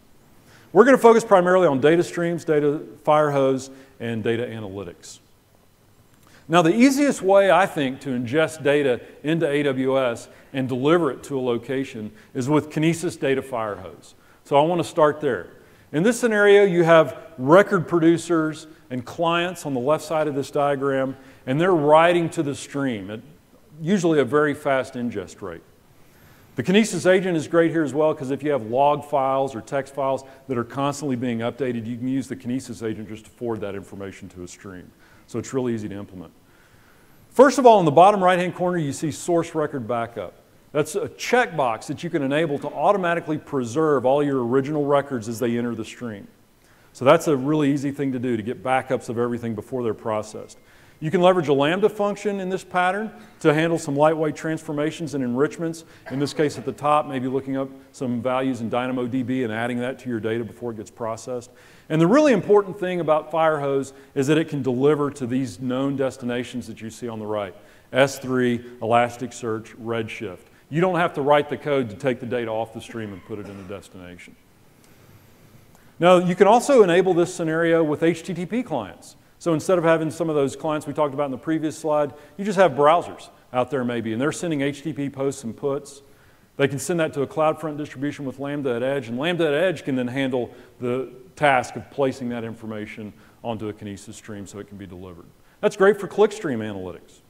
[0.72, 5.18] We're going to focus primarily on data streams, data firehose, and data analytics.
[6.46, 11.40] Now, the easiest way, I think, to ingest data into AWS and deliver it to
[11.40, 14.14] a location is with Kinesis Data Firehose.
[14.44, 15.50] So I want to start there.
[15.90, 20.50] In this scenario, you have record producers and clients on the left side of this
[20.50, 21.16] diagram,
[21.48, 23.20] and they're writing to the stream at
[23.80, 25.62] usually a very fast ingest rate.
[26.56, 29.62] The Kinesis agent is great here as well because if you have log files or
[29.62, 33.30] text files that are constantly being updated, you can use the Kinesis agent just to
[33.30, 34.92] forward that information to a stream.
[35.26, 36.34] So it's really easy to implement.
[37.30, 40.34] First of all, in the bottom right-hand corner, you see source record backup.
[40.72, 45.38] That's a checkbox that you can enable to automatically preserve all your original records as
[45.38, 46.28] they enter the stream.
[46.92, 49.94] So that's a really easy thing to do to get backups of everything before they're
[49.94, 50.58] processed.
[51.00, 55.22] You can leverage a Lambda function in this pattern to handle some lightweight transformations and
[55.22, 55.84] enrichments.
[56.10, 59.78] In this case at the top, maybe looking up some values in DynamoDB and adding
[59.78, 61.50] that to your data before it gets processed.
[61.88, 65.94] And the really important thing about Firehose is that it can deliver to these known
[65.94, 67.54] destinations that you see on the right.
[67.92, 70.46] S3, Elasticsearch, Redshift.
[70.68, 73.24] You don't have to write the code to take the data off the stream and
[73.24, 74.34] put it in the destination.
[76.00, 79.16] Now, you can also enable this scenario with HTTP clients.
[79.38, 82.12] So instead of having some of those clients we talked about in the previous slide,
[82.36, 86.02] you just have browsers out there maybe, and they're sending HTTP posts and puts.
[86.56, 89.54] They can send that to a CloudFront distribution with Lambda at Edge, and Lambda at
[89.54, 93.12] Edge can then handle the task of placing that information
[93.44, 95.26] onto a Kinesis stream so it can be delivered.
[95.60, 97.20] That's great for clickstream analytics.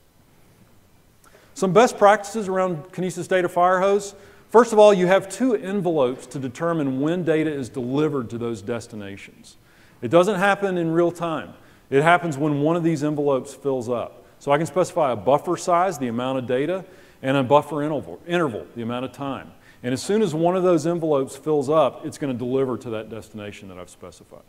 [1.53, 4.15] Some best practices around Kinesis Data Firehose.
[4.49, 8.63] First of all, you have two envelopes to determine when data is delivered to those
[8.63, 9.57] destinations.
[10.01, 11.53] It doesn't happen in real time.
[11.91, 14.25] It happens when one of these envelopes fills up.
[14.39, 16.85] So I can specify a buffer size, the amount of data,
[17.23, 19.53] and a buffer interval, interval the amount of time.
[19.83, 22.91] And as soon as one of those envelopes fills up, it's going to deliver to
[22.91, 24.43] that destination that I've specified.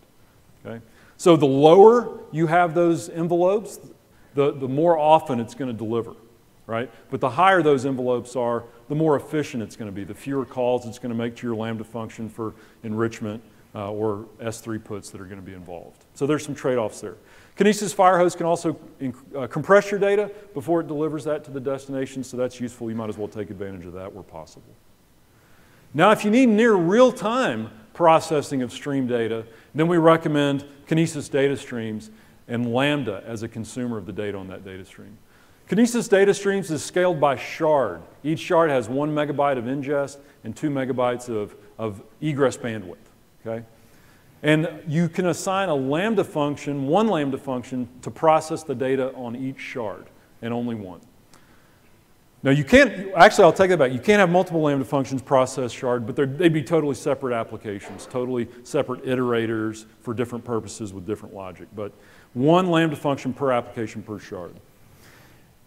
[0.65, 0.83] Okay?
[1.17, 3.79] So the lower you have those envelopes,
[4.33, 6.15] the, the more often it's going to deliver
[6.69, 6.91] right?
[7.09, 10.03] But the higher those envelopes are, the more efficient it's going to be.
[10.03, 13.41] The fewer calls it's going to make to your Lambda function for enrichment
[13.75, 16.05] uh, or S3 puts that are going to be involved.
[16.15, 17.15] So there's some trade-offs there.
[17.57, 18.79] Kinesis Firehose can also
[19.35, 22.89] uh, compress your data before it delivers that to the destination, so that's useful.
[22.89, 24.73] You might as well take advantage of that where possible.
[25.93, 31.57] Now, if you need near real-time processing of stream data, then we recommend Kinesis data
[31.57, 32.11] streams
[32.47, 35.17] and Lambda as a consumer of the data on that data stream.
[35.67, 38.01] Kinesis data streams is scaled by shard.
[38.23, 42.95] Each shard has one megabyte of ingest and two megabytes of, of egress bandwidth.
[43.45, 43.65] Okay?
[44.41, 49.35] And you can assign a Lambda function, one Lambda function, to process the data on
[49.35, 50.05] each shard,
[50.41, 51.01] and only one.
[52.41, 53.91] Now you can't, actually I'll take that back.
[53.91, 58.47] You can't have multiple Lambda functions process shard, but they'd be totally separate applications, totally
[58.63, 61.67] separate iterators for different purposes with different logic.
[61.75, 61.91] But
[62.33, 64.55] one Lambda function per application per shard.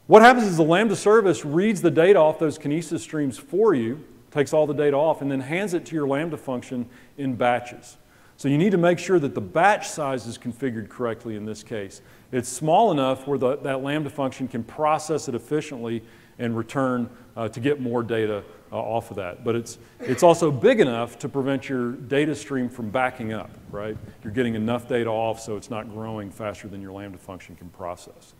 [0.07, 4.03] What happens is the Lambda service reads the data off those Kinesis streams for you,
[4.33, 7.99] takes all the data off, and then hands it to your Lambda function in batches.
[8.37, 11.63] So you need to make sure that the batch size is configured correctly in this
[11.63, 12.01] case.
[12.33, 16.03] It's small enough where the, that Lambda function can process it efficiently
[16.39, 18.43] and return uh, to get more data
[18.73, 19.45] uh, off of that.
[19.45, 23.97] But it's, it's also big enough to prevent your data stream from backing up, right?
[24.25, 27.69] You're getting enough data off so it's not growing faster than your Lambda function can
[27.69, 28.35] process.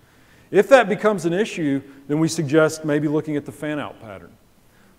[0.51, 4.33] If that becomes an issue, then we suggest maybe looking at the fan out pattern.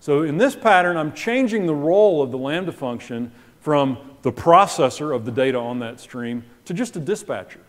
[0.04, 5.16] So in this pattern, I'm changing the role of the Lambda function from the processor
[5.16, 7.62] of the data on that stream to just a dispatcher.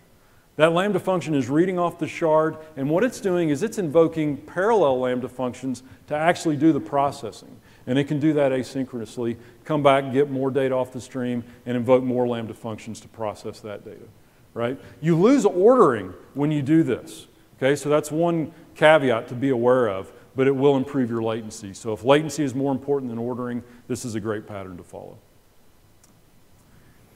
[0.57, 4.35] That Lambda function is reading off the shard, and what it's doing is it's invoking
[4.35, 7.55] parallel Lambda functions to actually do the processing.
[7.87, 11.77] And it can do that asynchronously, come back, get more data off the stream, and
[11.77, 14.07] invoke more Lambda functions to process that data,
[14.53, 14.77] right?
[14.99, 17.77] You lose ordering when you do this, okay?
[17.77, 21.73] So that's one caveat to be aware of, but it will improve your latency.
[21.73, 25.17] So if latency is more important than ordering, this is a great pattern to follow.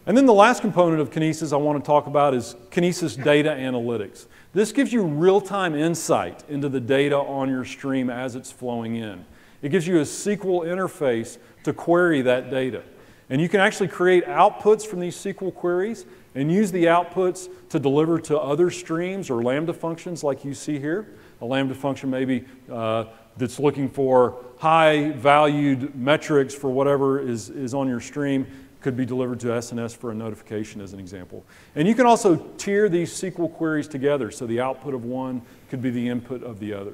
[0.06, 3.50] And then the last component of Kinesis I want to talk about is Kinesis Data
[3.50, 4.26] Analytics.
[4.54, 9.24] This gives you real-time insight into the data on your stream as it's flowing in.
[9.62, 12.84] It gives you a SQL interface to query that data.
[13.30, 17.78] And you can actually create outputs from these SQL queries and use the outputs to
[17.78, 21.08] deliver to other streams or Lambda functions like you see here.
[21.42, 23.06] A Lambda function maybe uh,
[23.38, 28.46] that's looking for high valued metrics for whatever is, is on your stream
[28.82, 31.46] could be delivered to SNS for a notification as an example.
[31.76, 35.82] And you can also tier these SQL queries together, so the output of one could
[35.82, 36.94] be the input of the other.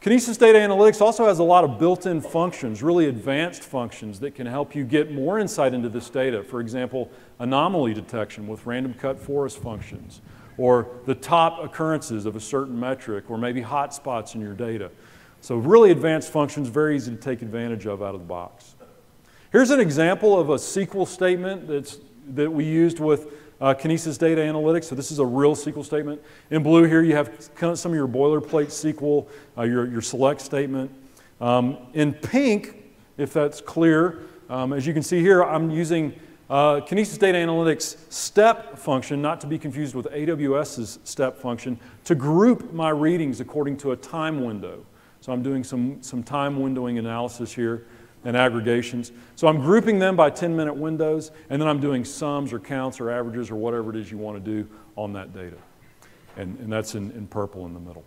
[0.00, 4.46] Kinesis Data Analytics also has a lot of built-in functions, really advanced functions that can
[4.46, 6.42] help you get more insight into this data.
[6.42, 10.20] For example, anomaly detection with random cut forest functions,
[10.56, 14.90] or the top occurrences of a certain metric, or maybe hotspots in your data.
[15.40, 18.74] So really advanced functions, very easy to take advantage of out of the box.
[19.52, 21.98] Here's an example of a SQL statement that's,
[22.34, 24.84] that we used with uh, Kinesis Data Analytics.
[24.84, 26.22] So this is a real SQL statement.
[26.50, 30.90] In blue here, you have some of your boilerplate SQL, uh, your, your select statement.
[31.40, 32.84] Um, in pink,
[33.16, 36.18] if that's clear, um, as you can see here, I'm using
[36.50, 42.14] uh, Kinesis Data Analytics step function, not to be confused with AWS's step function, to
[42.14, 44.84] group my readings according to a time window.
[45.20, 47.86] So I'm doing some, some time windowing analysis here
[48.24, 49.12] and aggregations.
[49.36, 53.00] So I'm grouping them by 10 minute windows, and then I'm doing sums or counts
[53.00, 55.56] or averages or whatever it is you want to do on that data.
[56.36, 58.04] And, and that's in, in purple in the middle.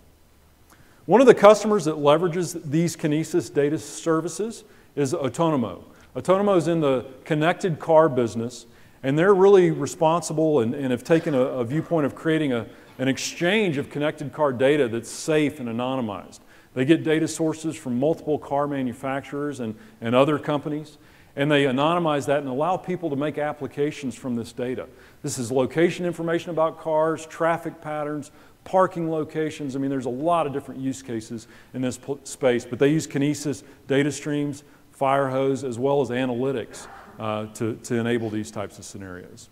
[1.07, 4.63] One of the customers that leverages these Kinesis data services
[4.95, 5.83] is Otonomo.
[6.17, 8.65] Otonomo is in the connected car business,
[9.03, 12.65] and they're really responsible and, and have taken a, a viewpoint of creating a,
[12.97, 16.39] an exchange of connected car data that's safe and anonymized.
[16.73, 20.97] They get data sources from multiple car manufacturers and, and other companies,
[21.35, 24.87] and they anonymize that and allow people to make applications from this data.
[25.21, 28.31] This is location information about cars, traffic patterns,
[28.63, 29.75] parking locations.
[29.75, 33.05] I mean, there's a lot of different use cases in this space, but they use
[33.05, 34.63] Kinesis data streams,
[34.99, 36.87] Firehose, as well as analytics
[37.19, 39.49] uh, to, to enable these types of scenarios.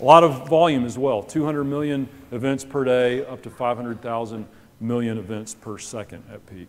[0.00, 4.46] A lot of volume as well 200 million events per day, up to 500,000
[4.80, 6.68] million events per second at peak.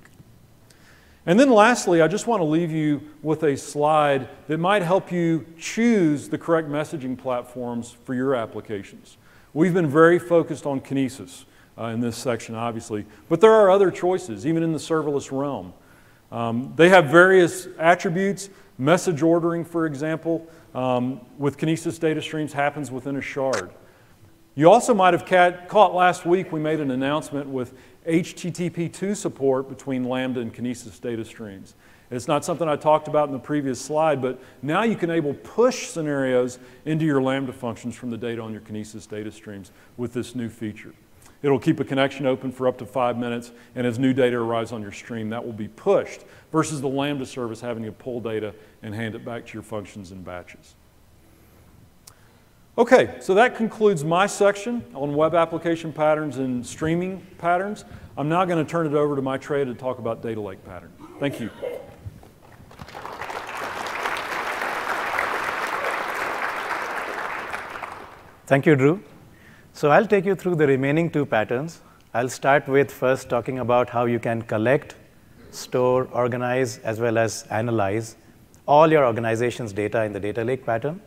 [1.26, 5.12] And then lastly, I just want to leave you with a slide that might help
[5.12, 9.18] you choose the correct messaging platforms for your applications.
[9.54, 11.46] We've been very focused on Kinesis
[11.78, 15.74] uh, in this section, obviously, but there are other choices, even in the serverless realm.
[16.34, 18.50] Um, they have various attributes.
[18.80, 23.70] Message ordering, for example, um, with Kinesis data streams happens within a shard.
[24.56, 25.26] You also might have
[25.68, 27.76] caught last week we made an announcement with
[28.08, 31.76] HTTP2 support between Lambda and Kinesis data streams.
[32.10, 35.36] It's not something I talked about in the previous slide, but now you can enable
[35.36, 40.14] push scenarios into your Lambda functions from the data on your Kinesis data streams with
[40.14, 40.94] this new feature.
[41.44, 44.72] It'll keep a connection open for up to five minutes, and as new data arrives
[44.72, 46.22] on your stream, that will be pushed
[46.54, 50.14] versus the Lambda service having to pull data and hand it back to your functions
[50.14, 50.76] in batches.
[52.78, 57.84] Okay, so that concludes my section on web application patterns and streaming patterns.
[58.18, 60.92] I'm now going to turn it over to Maitreya to talk about data lake pattern.
[61.20, 61.50] Thank you.
[68.46, 69.04] Thank you, Drew.
[69.76, 71.82] So I'll take you through the remaining two patterns.
[72.14, 74.96] I'll start with first talking about how you can collect,
[75.50, 78.16] store, organize, as well as analyze
[78.68, 81.02] all your organization's data in the data lake pattern.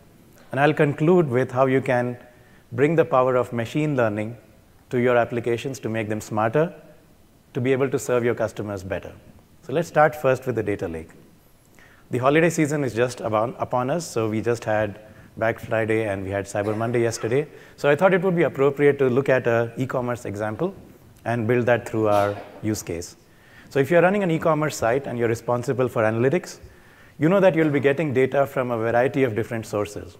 [0.50, 2.18] And I'll conclude with how you can
[2.72, 4.36] bring the power of machine learning
[4.90, 6.74] to your applications to make them smarter,
[7.54, 9.12] to be able to serve your customers better.
[9.62, 11.10] So let's start first with the data lake.
[12.10, 15.00] The holiday season is just upon us, so we just had
[15.36, 17.46] Black Friday and we had Cyber Monday yesterday.
[17.76, 20.74] So I thought it would be appropriate to look at an e-commerce example
[21.24, 23.16] and build that through our use case.
[23.68, 26.58] So if you're running an e-commerce site and you're responsible for analytics,
[27.18, 30.16] you know that you'll be getting data from a variety of different sources.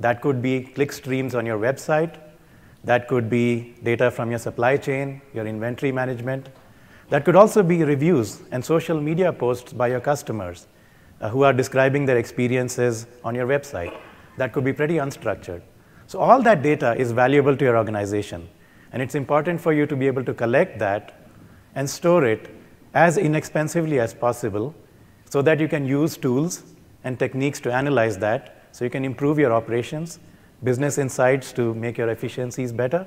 [0.00, 2.18] That could be click streams on your website.
[2.84, 6.48] That could be data from your supply chain, your inventory management.
[7.10, 10.66] That could also be reviews and social media posts by your customers
[11.20, 13.96] uh, who are describing their experiences on your website.
[14.36, 15.62] That could be pretty unstructured.
[16.06, 18.48] So all that data is valuable to your organization.
[18.92, 21.26] And it's important for you to be able to collect that
[21.74, 22.50] and store it
[22.94, 24.74] as inexpensively as possible
[25.30, 26.62] so that you can use tools
[27.04, 30.18] and techniques to analyze that so you can improve your operations,
[30.62, 33.06] business insights to make your efficiencies better,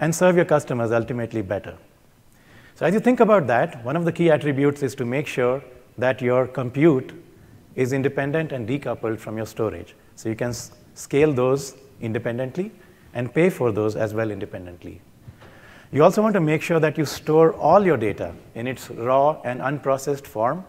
[0.00, 1.76] and serve your customers ultimately better.
[2.76, 5.62] So as you think about that, one of the key attributes is to make sure
[5.98, 7.12] that your compute
[7.76, 9.94] is independent and decoupled from your storage.
[10.16, 10.54] So you can
[10.94, 12.72] scale those independently
[13.12, 15.00] and pay for those as well independently.
[15.92, 19.40] You also want to make sure that you store all your data in its raw
[19.44, 20.64] and unprocessed form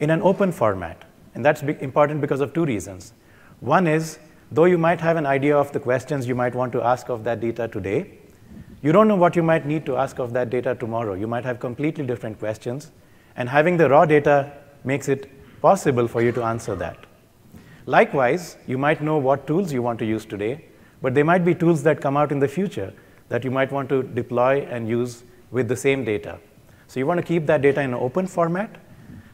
[0.00, 1.04] in an open format.
[1.34, 3.14] And that's important because of two reasons.
[3.60, 4.18] One is,
[4.52, 7.24] though you might have an idea of the questions you might want to ask of
[7.24, 8.18] that data today,
[8.82, 11.14] you don't know what you might need to ask of that data tomorrow.
[11.14, 12.90] You might have completely different questions.
[13.36, 14.52] And having the raw data
[14.84, 15.30] makes it
[15.62, 17.05] possible for you to answer that.
[17.86, 20.64] Likewise, you might know what tools you want to use today,
[21.00, 22.92] but there might be tools that come out in the future
[23.28, 25.22] that you might want to deploy and use
[25.52, 26.38] with the same data.
[26.88, 28.76] So you want to keep that data in an open format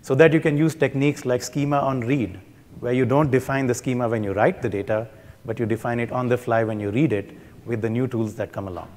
[0.02, 2.40] so that you can use techniques like schema on read,
[2.80, 5.08] where you don't define the schema when you write the data,
[5.46, 7.30] but you define it on the fly when you read it
[7.64, 8.90] with the new tools that come along.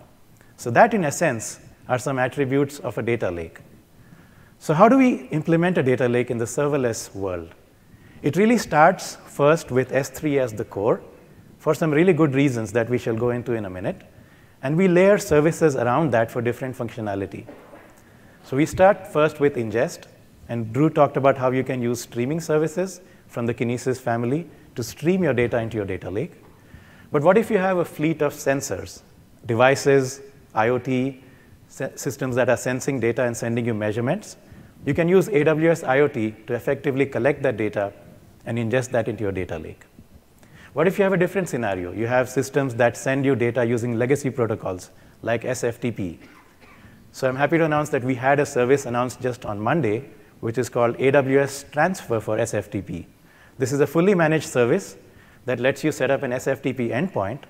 [0.58, 3.60] So that, in essence, are some attributes of a data lake.
[4.60, 7.54] So how do we implement a data lake in the serverless world?
[8.22, 11.02] It really starts first with S3 as the core
[11.60, 14.02] for some really good reasons that we shall go into in a minute.
[14.64, 17.46] And we layer services around that for different functionality.
[18.44, 20.06] So we start first with ingest.
[20.48, 24.84] And Drew talked about how you can use streaming services from the Kinesis family to
[24.84, 26.34] stream your data into your data lake.
[27.12, 29.02] But what if you have a fleet of sensors,
[29.46, 30.22] devices,
[30.56, 31.22] IoT,
[31.68, 34.38] systems that are sensing data and sending you measurements?
[34.86, 37.92] You can use AWS IoT to effectively collect that data
[38.46, 39.86] and ingest that into your data lake.
[40.74, 41.94] What if you have a different scenario?
[41.94, 44.92] You have systems that send you data using legacy protocols
[45.22, 46.18] like SFTP.
[47.12, 50.10] So I'm happy to announce that we had a service announced just on Monday,
[50.42, 53.06] which is called AWS Transfer for SFTP.
[53.58, 54.98] This is a fully managed service
[55.46, 57.44] that lets you set up an SFTP endpoint,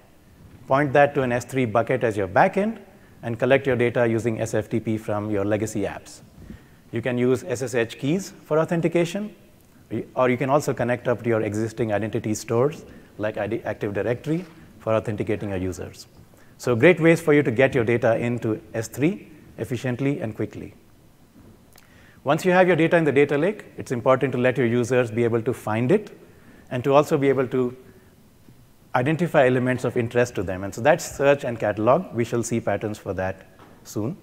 [0.68, 2.80] point that to an S3 bucket as your backend,
[3.24, 6.22] and collect your data using SFTP from your legacy apps.
[6.92, 9.36] You can use SSH keys for authentication,
[10.16, 12.86] or you can also connect up to your existing identity stores
[13.18, 14.46] like Active Directory
[14.80, 16.08] for authenticating your users.
[16.58, 19.28] So great ways for you to get your data into S3
[19.58, 20.74] efficiently and quickly.
[22.24, 25.12] Once you have your data in the data lake, it's important to let your users
[25.12, 26.18] be able to find it
[26.72, 27.76] and to also be able to
[28.96, 30.64] identify elements of interest to them.
[30.64, 32.14] And so that's search and catalog.
[32.14, 33.46] We shall see patterns for that
[33.84, 34.18] soon.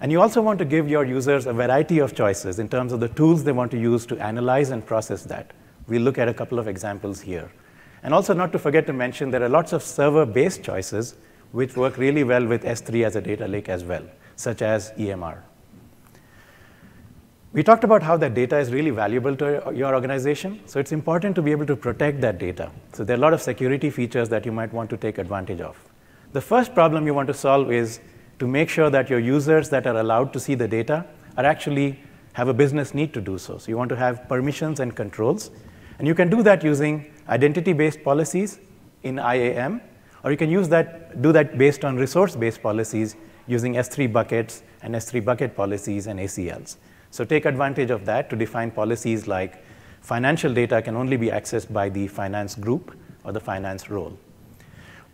[0.00, 3.00] And you also want to give your users a variety of choices in terms of
[3.00, 5.52] the tools they want to use to analyze and process that.
[5.88, 7.50] We'll look at a couple of examples here.
[8.02, 11.16] And also not to forget to mention there are lots of server-based choices
[11.52, 14.04] which work really well with S3 as a data lake as well,
[14.36, 15.42] such as EMR.
[17.52, 21.34] We talked about how that data is really valuable to your organization, so it's important
[21.34, 22.70] to be able to protect that data.
[22.92, 25.60] So there are a lot of security features that you might want to take advantage
[25.60, 25.76] of.
[26.32, 27.98] The first problem you want to solve is
[28.40, 32.00] to make sure that your users that are allowed to see the data are actually
[32.32, 33.58] have a business need to do so.
[33.58, 35.50] So you want to have permissions and controls,
[35.98, 38.58] and you can do that using identity-based policies
[39.02, 39.82] in IAM,
[40.24, 43.14] or you can use that, do that based on resource-based policies
[43.46, 46.76] using S3 buckets and S3 bucket policies and ACLs.
[47.10, 49.62] So take advantage of that to define policies like
[50.00, 54.16] financial data can only be accessed by the finance group or the finance role.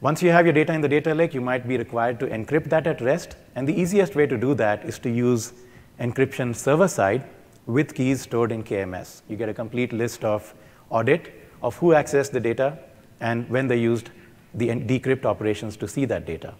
[0.02, 2.68] Once you have your data in the data lake, you might be required to encrypt
[2.68, 3.36] that at rest.
[3.54, 5.54] And the easiest way to do that is to use
[5.98, 7.24] encryption server side
[7.64, 9.22] with keys stored in KMS.
[9.26, 10.52] You get a complete list of
[10.90, 11.32] audit
[11.62, 12.78] of who accessed the data
[13.20, 14.10] and when they used
[14.52, 16.54] the decrypt operations to see that data.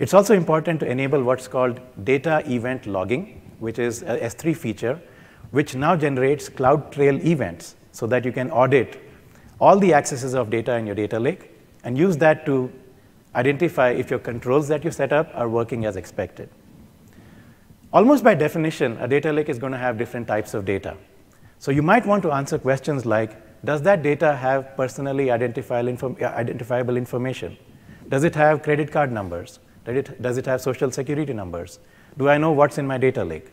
[0.00, 5.00] It's also important to enable what's called data event logging, which is a S3 feature,
[5.52, 9.00] which now generates CloudTrail events so that you can audit
[9.60, 11.52] all the accesses of data in your data lake
[11.84, 12.72] and use that to
[13.34, 16.48] identify if your controls that you set up are working as expected.
[17.92, 20.96] Almost by definition, a data lake is going to have different types of data.
[21.58, 26.94] So you might want to answer questions like, does that data have personally identifiable, uh,
[26.94, 27.56] information?
[28.08, 29.58] Does it have credit card numbers?
[29.84, 31.78] Does it, have social security numbers?
[32.18, 33.50] Do I know what's in my data lake?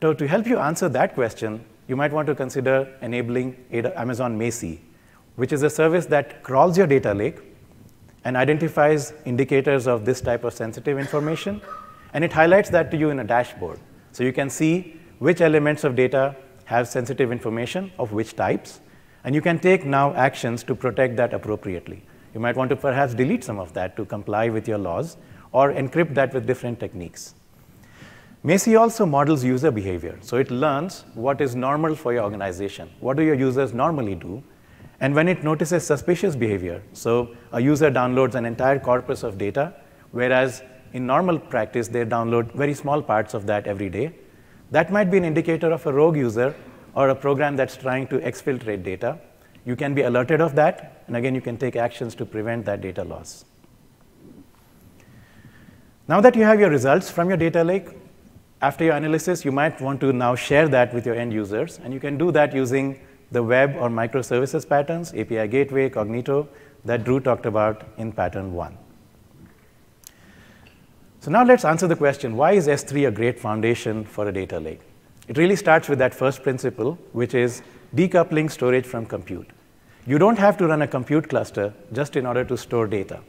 [0.00, 4.78] So to help you answer that question, you might want to consider enabling Amazon Macie,
[5.40, 7.38] which is a service that crawls your data lake
[8.24, 11.62] and identifies indicators of this type of sensitive information,
[12.12, 13.78] and it highlights that to you in a dashboard.
[14.12, 16.36] So you can see which elements of data
[16.66, 18.80] have sensitive information of which types,
[19.24, 22.02] and you can take now actions to protect that appropriately.
[22.34, 25.16] You might want to perhaps delete some of that to comply with your laws
[25.52, 27.34] or encrypt that with different techniques.
[28.44, 30.18] Macie also models user behavior.
[30.20, 32.90] So it learns what is normal for your organization.
[33.00, 34.42] What do your users normally do?
[35.00, 39.74] And when it notices suspicious behavior, so a user downloads an entire corpus of data,
[40.12, 44.12] whereas in normal practice, they download very small parts of that every day,
[44.70, 46.54] that might be an indicator of a rogue user
[46.94, 49.18] or a program that's trying to exfiltrate data.
[49.64, 52.80] You can be alerted of that, and again, you can take actions to prevent that
[52.80, 53.44] data loss.
[56.08, 57.88] Now that you have your results from your data lake,
[58.60, 61.94] after your analysis, you might want to now share that with your end users, and
[61.94, 66.48] you can do that using the web or microservices patterns, API Gateway, Cognito,
[66.84, 68.76] that Drew talked about in pattern one.
[71.20, 74.58] So now let's answer the question, why is S3 a great foundation for a data
[74.58, 74.80] lake?
[75.28, 77.62] It really starts with that first principle, which is
[77.94, 79.48] decoupling storage from compute.
[80.06, 83.20] You don't have to run a compute cluster just in order to store data.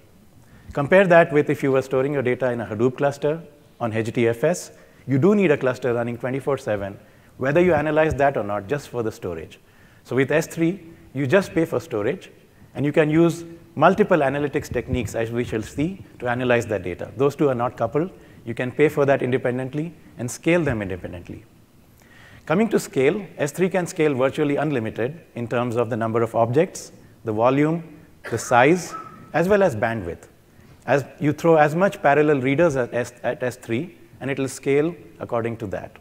[0.73, 3.41] Compare that with if you were storing your data in a Hadoop cluster
[3.79, 4.71] on HDFS,
[5.05, 6.97] you do need a cluster running 24/7,
[7.37, 9.59] whether you analyze that or not, just for the storage.
[10.11, 10.77] So with S3,
[11.13, 12.31] you just pay for storage,
[12.75, 13.45] and you can use
[13.75, 17.09] multiple analytics techniques, as we shall see, to analyze that data.
[17.15, 18.11] Those two are not coupled.
[18.43, 21.45] You can pay for that independently and scale them independently.
[22.45, 26.91] Coming to scale, S3 can scale virtually unlimited in terms of the number of objects,
[27.23, 27.81] the volume,
[28.29, 28.93] the size,
[29.31, 30.27] as well as bandwidth.
[30.87, 33.89] As you throw as much parallel readers at, S, at S3,
[34.19, 36.00] and it will scale according to that.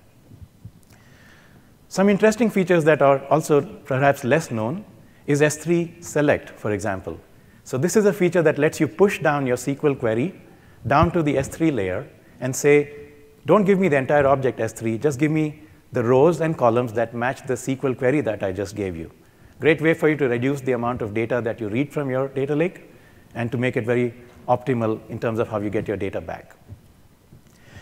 [1.91, 4.85] Some interesting features that are also perhaps less known
[5.27, 7.19] is S3 Select, for example.
[7.65, 10.41] So this is a feature that lets you push down your SQL query
[10.87, 13.11] down to the S3 layer and say,
[13.45, 17.13] don't give me the entire object S3, just give me the rows and columns that
[17.13, 19.11] match the SQL query that I just gave you.
[19.59, 22.29] Great way for you to reduce the amount of data that you read from your
[22.29, 22.89] data lake
[23.35, 24.15] and to make it very
[24.47, 26.55] optimal in terms of how you get your data back.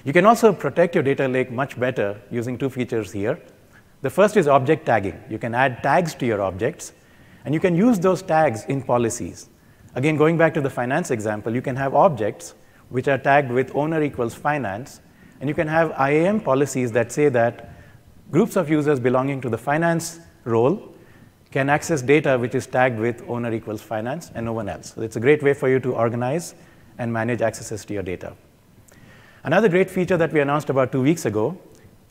[0.07, 3.39] You can also protect your data lake much better using two features here.
[4.01, 5.23] The first is object tagging.
[5.29, 6.93] You can add tags to your objects,
[7.45, 9.49] and you can use those tags in policies.
[9.95, 12.55] Again, going back to the finance example, you can have objects
[12.91, 15.01] which are tagged with owner equals finance,
[15.41, 17.73] and you can have IAM policies that say that
[18.31, 20.95] groups of users belonging to the finance role
[21.51, 24.93] can access data which is tagged with owner equals finance and no one else.
[24.95, 26.55] So it's a great way for you to organize
[26.99, 28.35] and manage accesses to your data.
[29.45, 31.59] Another great feature that we announced about two weeks ago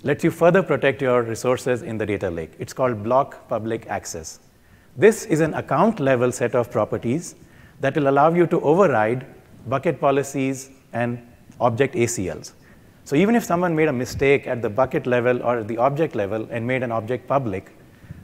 [0.03, 2.51] lets you further protect your resources in the data lake.
[2.59, 4.39] It's called block public access.
[4.95, 7.35] This is an account level set of properties
[7.81, 9.25] that will allow you to override
[9.67, 11.25] bucket policies and
[11.59, 12.53] object ACLs.
[13.05, 16.47] So even if someone made a mistake at the bucket level or the object level
[16.51, 17.71] and made an object public,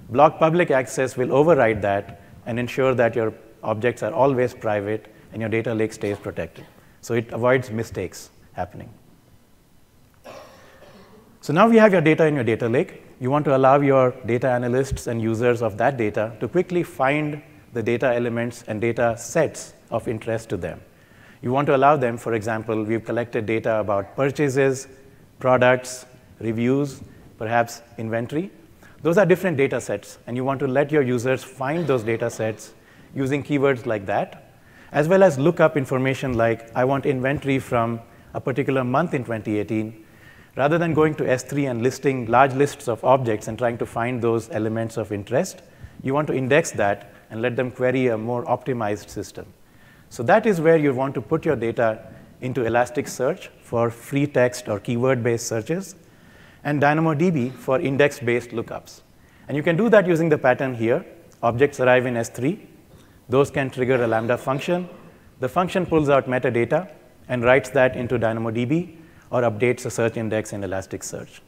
[0.10, 5.42] block public access will override that and ensure that your objects are always private and
[5.42, 6.66] your data lake stays protected.
[7.02, 8.94] So it avoids mistakes happening.
[11.44, 13.04] So now we have your data in your data lake.
[13.20, 17.44] You want to allow your data analysts and users of that data to quickly find
[17.74, 20.80] the data elements and data sets of interest to them.
[21.42, 24.88] You want to allow them, for example, we've collected data about purchases,
[25.40, 26.06] products,
[26.40, 27.02] reviews,
[27.38, 28.50] perhaps inventory.
[29.02, 32.30] Those are different data sets, and you want to let your users find those data
[32.30, 32.74] sets
[33.14, 34.54] using keywords like that,
[34.94, 38.00] as well as look up information like, I want inventory from
[38.34, 40.03] a particular month in 2018,
[40.56, 44.22] Rather than going to S3 and listing large lists of objects and trying to find
[44.22, 45.64] those elements of interest,
[46.04, 49.48] you want to index that and let them query a more optimized system.
[50.10, 52.06] So that is where you want to put your data
[52.42, 55.96] into Elasticsearch for free text or keyword-based searches,
[56.64, 59.02] and DynamoDB for index-based lookups.
[59.48, 61.04] And you can do that using the pattern here.
[61.42, 62.60] Objects arrive in S3.
[63.28, 64.88] Those can trigger a Lambda function.
[65.40, 66.92] The function pulls out metadata
[67.28, 68.98] and writes that into DynamoDB
[69.34, 71.40] or updates a search index in Elasticsearch.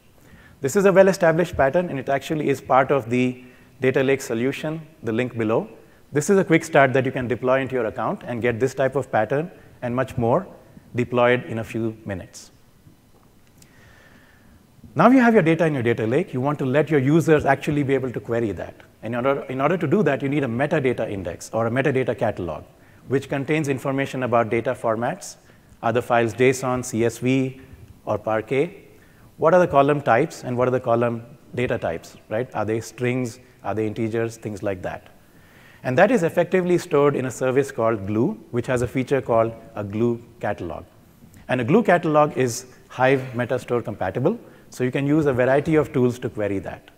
[0.60, 3.44] This is a well-established pattern, and it actually is part of the
[3.80, 5.68] data lake solution, the link below.
[6.12, 8.74] This is a quick start that you can deploy into your account and get this
[8.74, 9.50] type of pattern
[9.82, 10.46] and much more
[10.96, 12.50] deployed in a few minutes.
[14.96, 16.32] Now you have your data in your data lake.
[16.32, 18.74] You want to let your users actually be able to query that.
[19.02, 21.70] And in order, in order to do that, you need a metadata index or a
[21.70, 22.64] metadata catalog,
[23.06, 25.36] which contains information about data formats,
[25.82, 27.60] other files JSON, CSV,
[28.06, 28.84] or Parquet,
[29.36, 31.22] what are the column types and what are the column
[31.54, 32.48] data types, right?
[32.54, 33.38] Are they strings?
[33.62, 34.36] Are they integers?
[34.36, 35.08] Things like that.
[35.82, 39.52] And that is effectively stored in a service called Glue, which has a feature called
[39.74, 40.84] a Glue catalog.
[41.48, 44.38] And a Glue catalog is Hive Metastore compatible,
[44.70, 46.90] so you can use a variety of tools to query that.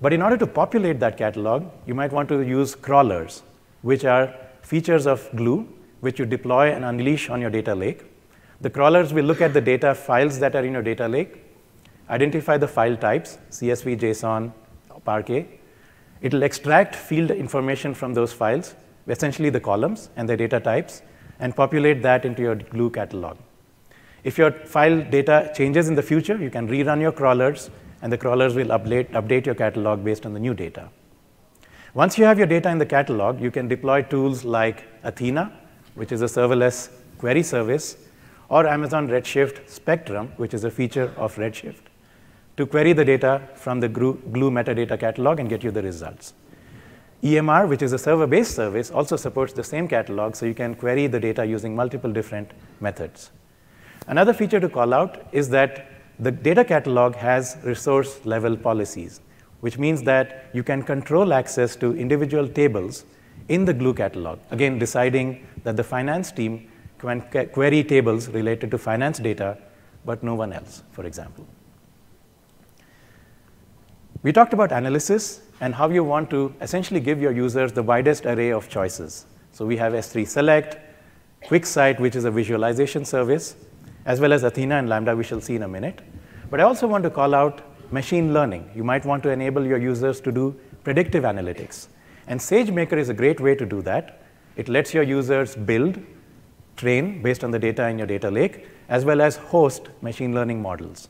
[0.00, 3.42] But in order to populate that catalog, you might want to use crawlers,
[3.82, 5.68] which are features of Glue,
[6.00, 8.02] which you deploy and unleash on your data lake.
[8.62, 11.44] The crawlers will look at the data files that are in your data lake,
[12.08, 14.52] identify the file types, CSV, JSON,
[15.04, 15.46] Parquet,
[16.22, 18.76] It'll extract field information from those files,
[19.08, 21.02] essentially the columns and the data types,
[21.40, 23.36] and populate that into your Glue catalog.
[24.22, 27.70] If your file data changes in the future, you can rerun your crawlers,
[28.02, 30.88] and the crawlers will update, update your catalog based on the new data.
[31.94, 35.52] Once you have your data in the catalog, you can deploy tools like Athena,
[35.96, 36.88] which is a serverless
[37.18, 37.96] query service,
[38.52, 41.84] or Amazon Redshift Spectrum, which is a feature of Redshift
[42.58, 46.34] to query the data from the Glue metadata catalog and get you the results.
[47.22, 51.06] EMR, which is a server-based service, also supports the same catalog, so you can query
[51.06, 52.50] the data using multiple different
[52.80, 53.30] methods.
[54.06, 55.88] Another feature to call out is that
[56.18, 59.22] the data catalog has resource-level policies,
[59.60, 63.06] which means that you can control access to individual tables
[63.48, 66.68] in the Glue catalog, again, deciding that the finance team
[67.02, 69.58] query tables related to finance data,
[70.04, 71.46] but no one else, for example.
[74.22, 78.24] We talked about analysis and how you want to essentially give your users the widest
[78.24, 79.26] array of choices.
[79.50, 80.78] So we have S3 Select,
[81.44, 83.56] QuickSight, which is a visualization service,
[84.06, 86.00] as well as Athena and Lambda, we shall see in a minute.
[86.50, 88.70] But I also want to call out machine learning.
[88.74, 91.88] You might want to enable your users to do predictive analytics.
[92.28, 94.22] And SageMaker is a great way to do that.
[94.56, 95.98] It lets your users build,
[96.76, 100.60] train based on the data in your data lake, as well as host machine learning
[100.60, 101.08] models.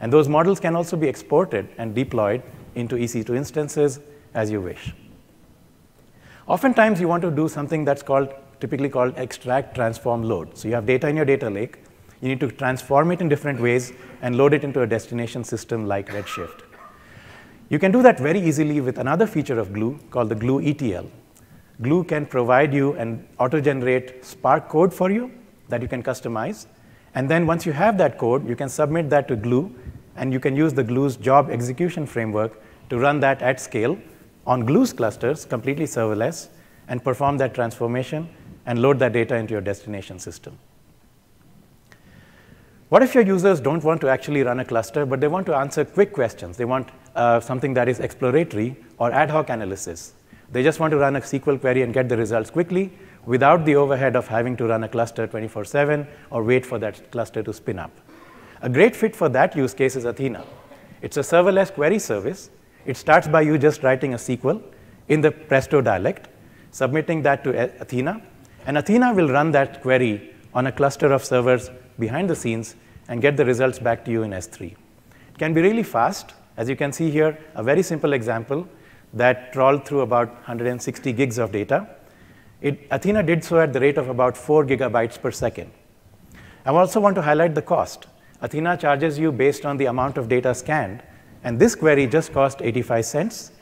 [0.00, 2.42] And those models can also be exported and deployed
[2.74, 4.00] into EC2 instances
[4.34, 4.94] as you wish.
[6.46, 10.56] Oftentimes, you want to do something that's called, typically called extract, transform, load.
[10.56, 11.78] So you have data in your data lake.
[12.20, 13.92] You need to transform it in different ways
[14.22, 16.62] and load it into a destination system like Redshift.
[17.68, 21.08] You can do that very easily with another feature of Glue called the Glue ETL.
[21.82, 25.30] Glue can provide you and auto-generate Spark code for you
[25.68, 26.66] that you can customize.
[27.14, 29.74] And then once you have that code, you can submit that to Glue
[30.16, 32.60] and you can use the Glue's job execution framework
[32.90, 33.96] to run that at scale
[34.46, 36.48] on Glue's clusters, completely serverless,
[36.88, 38.28] and perform that transformation
[38.66, 40.58] and load that data into your destination system.
[42.88, 45.54] What if your users don't want to actually run a cluster, but they want to
[45.54, 46.56] answer quick questions?
[46.56, 50.14] They want uh, something that is exploratory or ad hoc analysis.
[50.52, 52.92] They just want to run a SQL query and get the results quickly
[53.24, 57.10] without the overhead of having to run a cluster 24 7 or wait for that
[57.12, 57.92] cluster to spin up.
[58.62, 60.44] A great fit for that use case is Athena.
[61.02, 62.50] It's a serverless query service.
[62.84, 64.62] It starts by you just writing a SQL
[65.08, 66.28] in the Presto dialect,
[66.72, 68.22] submitting that to Athena,
[68.66, 72.76] and Athena will run that query on a cluster of servers behind the scenes
[73.08, 74.72] and get the results back to you in S3.
[74.72, 76.34] It can be really fast.
[76.56, 78.68] As you can see here, a very simple example
[79.12, 81.88] that trawled through about 160 gigs of data.
[82.60, 85.70] It, Athena did so at the rate of about 4 gigabytes per second.
[86.64, 88.06] I also want to highlight the cost.
[88.42, 91.02] Athena charges you based on the amount of data scanned,
[91.42, 93.52] and this query just cost 85 cents.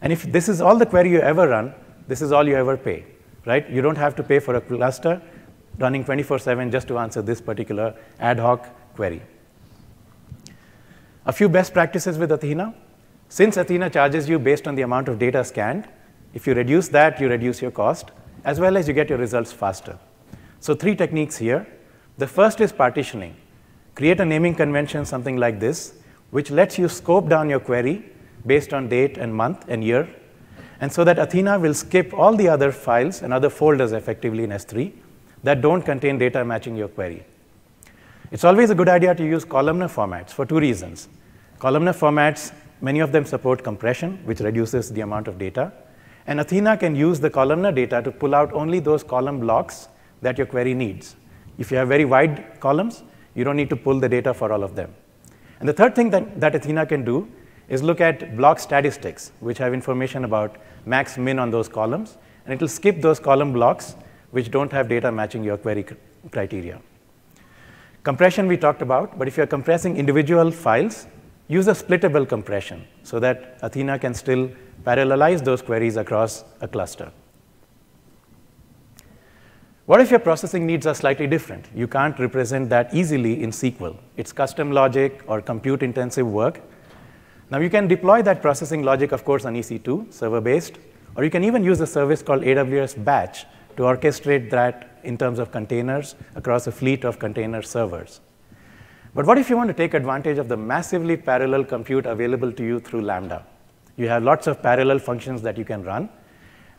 [0.00, 1.74] And if this is all the query you ever run,
[2.06, 3.04] this is all you ever pay,
[3.46, 3.68] right?
[3.68, 5.20] You don't have to pay for a cluster
[5.78, 9.22] running 24/7 just to answer this particular ad hoc query.
[11.26, 12.74] A few best practices with Athena.
[13.28, 15.88] Since Athena charges you based on the amount of data scanned,
[16.34, 18.10] if you reduce that, you reduce your cost,
[18.44, 19.98] as well as you get your results faster.
[20.60, 21.66] So three techniques here.
[22.18, 23.36] The first is partitioning
[23.94, 25.94] create a naming convention, something like this,
[26.30, 28.04] which lets you scope down your query
[28.46, 30.06] based on date and month and year.
[30.80, 34.50] And so that Athena will skip all the other files and other folders effectively in
[34.50, 34.92] S3
[35.44, 37.24] that don't contain data matching your query.
[38.30, 41.08] It's always a good idea to use columnar formats for two reasons.
[41.58, 45.72] Columnar formats, many of them support compression, which reduces the amount of data.
[46.26, 49.88] And Athena can use the columnar data to pull out only those column blocks
[50.22, 51.16] that your query needs.
[51.58, 53.02] If you have very wide columns,
[53.34, 54.94] you don't need to pull the data for all of them.
[55.60, 57.28] And the third thing that, that Athena can do
[57.68, 62.54] is look at block statistics, which have information about max, min on those columns, and
[62.54, 63.96] it will skip those column blocks
[64.30, 65.84] which don't have data matching your query
[66.30, 66.80] criteria.
[68.02, 71.06] Compression we talked about, but if you're compressing individual files,
[71.48, 74.50] use a splittable compression so that Athena can still
[74.84, 77.12] parallelize those queries across a cluster.
[79.86, 81.66] What if your processing needs are slightly different?
[81.74, 83.96] You can't represent that easily in SQL.
[84.16, 86.60] It's custom logic or compute intensive work.
[87.50, 90.78] Now you can deploy that processing logic, of course, on EC2, server based,
[91.16, 95.38] Or you can even use a service called AWS Batch to orchestrate that in terms
[95.38, 98.20] of containers across a fleet of container servers.
[99.16, 102.62] But what if you want to take advantage of the massively parallel compute available to
[102.62, 103.46] you through Lambda?
[103.96, 106.10] You have lots of parallel functions that you can run,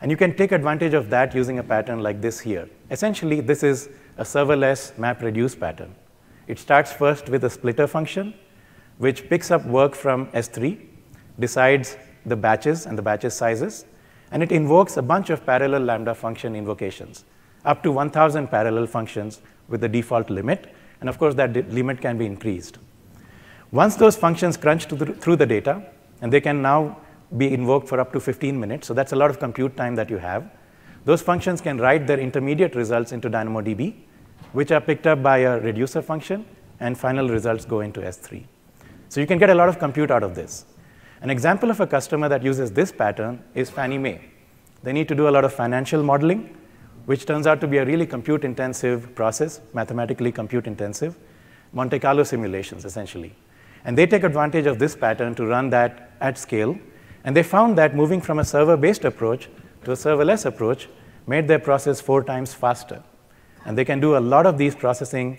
[0.00, 2.68] and you can take advantage of that using a pattern like this here.
[2.92, 5.92] Essentially, this is a serverless MapReduce pattern.
[6.46, 8.34] It starts first with a splitter function,
[8.98, 10.78] which picks up work from S3,
[11.40, 13.84] decides the batches and the batches sizes,
[14.30, 17.24] and it invokes a bunch of parallel Lambda function invocations,
[17.64, 22.18] up to 1,000 parallel functions with the default limit, and of course, that limit can
[22.18, 22.78] be increased.
[23.70, 25.82] Once those functions crunch the, through the data,
[26.22, 26.98] and they can now
[27.36, 30.08] be invoked for up to 15 minutes, so that's a lot of compute time that
[30.08, 30.50] you have,
[31.04, 33.94] those functions can write their intermediate results into DynamoDB,
[34.52, 36.44] which are picked up by a reducer function,
[36.80, 38.44] and final results go into S3.
[39.08, 40.64] So you can get a lot of compute out of this.
[41.20, 44.20] An example of a customer that uses this pattern is Fannie Mae.
[44.82, 46.56] They need to do a lot of financial modeling,
[47.08, 51.16] which turns out to be a really compute intensive process, mathematically compute intensive,
[51.72, 53.34] Monte Carlo simulations essentially.
[53.86, 56.78] And they take advantage of this pattern to run that at scale.
[57.24, 59.48] And they found that moving from a server based approach
[59.84, 60.90] to a serverless approach
[61.26, 63.02] made their process four times faster.
[63.64, 65.38] And they can do a lot of these processing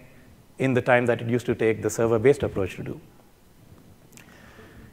[0.57, 2.99] in the time that it used to take the server based approach to do.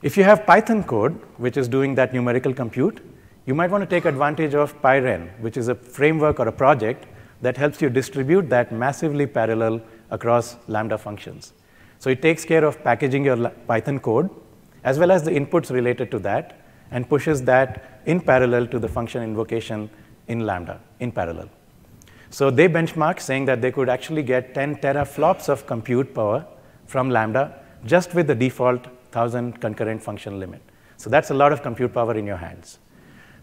[0.03, 3.01] If you have Python code, which is doing that numerical compute,
[3.47, 7.07] you might want to take advantage of PyWren, which is a framework or a project
[7.43, 9.81] that helps you distribute that massively parallel
[10.11, 11.53] across Lambda functions.
[12.01, 14.31] So it takes care of packaging your Python code
[14.83, 18.89] as well as the inputs related to that and pushes that in parallel to the
[18.89, 19.91] function invocation
[20.29, 21.49] in Lambda in parallel.
[22.31, 26.45] So they benchmark saying that they could actually get 10 teraflops of compute power
[26.87, 30.63] from Lambda just with the default 1000 concurrent function limit.
[30.97, 32.79] So that's a lot of compute power in your hands.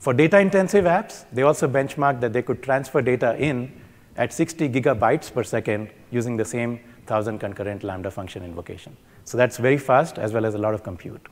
[0.04, 3.72] For data intensive apps, they also benchmarked that they could transfer data in
[4.18, 6.72] at 60 gigabytes per second using the same
[7.06, 8.98] 1000 concurrent Lambda function invocation.
[9.24, 11.26] So that's very fast as well as a lot of compute.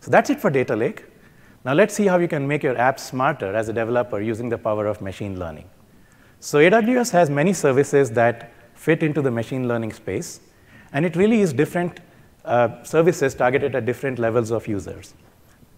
[0.00, 1.04] So that's it for data lake.
[1.64, 4.58] Now let's see how you can make your apps smarter as a developer using the
[4.58, 5.70] power of machine learning.
[6.40, 10.40] So AWS has many services that fit into the machine learning space,
[10.92, 12.00] and it really is different
[12.44, 15.14] uh, services targeted at different levels of users.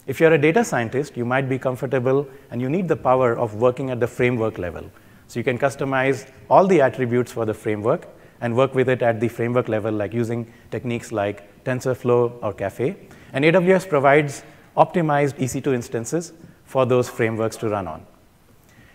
[0.05, 3.55] If you're a data scientist, you might be comfortable and you need the power of
[3.55, 4.90] working at the framework level.
[5.28, 8.09] So you can customize all the attributes for the framework
[8.40, 12.96] and work with it at the framework level, like using techniques like TensorFlow or Caffe.
[13.32, 14.42] And AWS provides
[14.76, 16.32] optimized EC2 instances
[16.64, 18.05] for those frameworks to run on.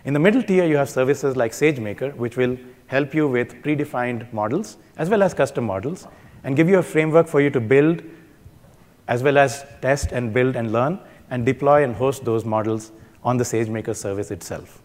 [0.04, 4.32] In the middle tier, you have services like SageMaker, which will help you with predefined
[4.34, 6.06] models as well as custom models
[6.44, 8.04] and give you a framework for you to build
[9.08, 11.00] as well as test and build and learn
[11.30, 12.92] and deploy and host those models
[13.24, 14.82] on the SageMaker service itself.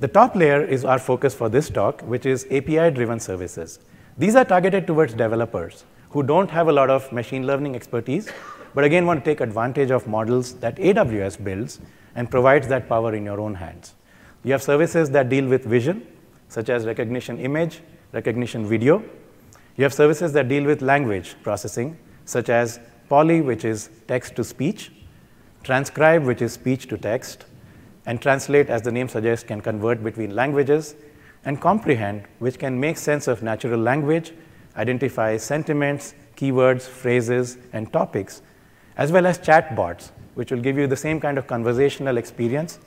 [0.00, 3.80] The top layer is our focus for this talk, which is API-driven services.
[4.16, 8.30] These are targeted towards developers who don't have a lot of machine learning expertise,
[8.74, 11.80] but again want to take advantage of models that AWS builds
[12.14, 13.94] and provides that power in your own hands.
[14.42, 16.06] You have services that deal with vision,
[16.48, 17.80] such as Rekognition image,
[18.14, 19.04] Rekognition video.
[19.76, 22.80] You have services that deal with language processing, such as
[23.10, 24.92] Polly, which is text to speech,
[25.64, 27.44] transcribe, which is speech to text,
[28.06, 30.94] and translate, as the name suggests, can convert between languages,
[31.44, 34.32] and comprehend, which can make sense of natural language,
[34.76, 38.42] identify sentiments, keywords, phrases, and topics,
[38.96, 42.78] as well as chatbots, which will give you the same kind of conversational experience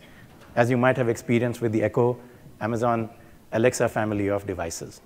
[0.55, 2.17] as you might have experienced with the Echo
[2.61, 3.09] Amazon
[3.51, 5.01] Alexa family of devices.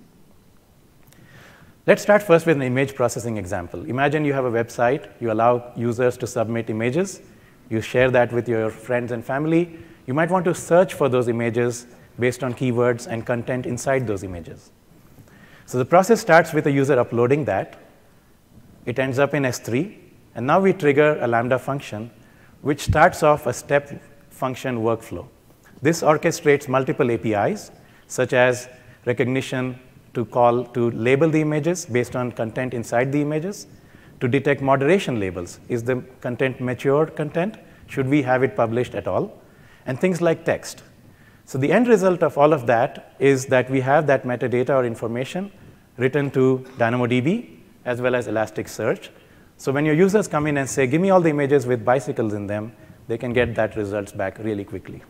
[1.87, 3.85] Let's start first with an image processing example.
[3.85, 7.21] Imagine you have a website, you allow users to submit images,
[7.69, 9.79] you share that with your friends and family.
[10.05, 11.87] You might want to search for those images
[12.19, 14.73] based on keywords and content inside those images.
[15.65, 17.79] So the process starts with a user uploading that.
[18.85, 19.97] It ends up in S3,
[20.35, 22.11] and now we trigger a Lambda function,
[22.63, 25.25] which starts off a step function workflow.
[25.81, 27.71] This orchestrates multiple APIs,
[28.07, 28.67] such as
[29.05, 29.79] Rekognition
[30.13, 33.67] to call to label the images based on content inside the images,
[34.19, 35.59] to detect moderation labels.
[35.69, 37.55] Is the content mature content?
[37.87, 39.41] Should we have it published at all?
[39.85, 40.83] And things like text.
[41.45, 44.85] So the end result of all of that is that we have that metadata or
[44.85, 45.51] information
[45.97, 49.09] written to DynamoDB as well as Elasticsearch.
[49.55, 52.33] So when your users come in and say, give me all the images with bicycles
[52.33, 52.73] in them,
[53.07, 55.01] they can get that results back really quickly.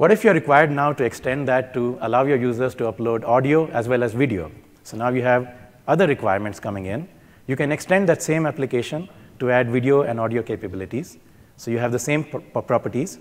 [0.00, 3.66] What if you're required now to extend that to allow your users to upload audio
[3.66, 4.50] as well as video?
[4.82, 5.54] So now you have
[5.86, 7.06] other requirements coming in.
[7.46, 11.18] You can extend that same application to add video and audio capabilities.
[11.58, 13.18] So you have the same properties.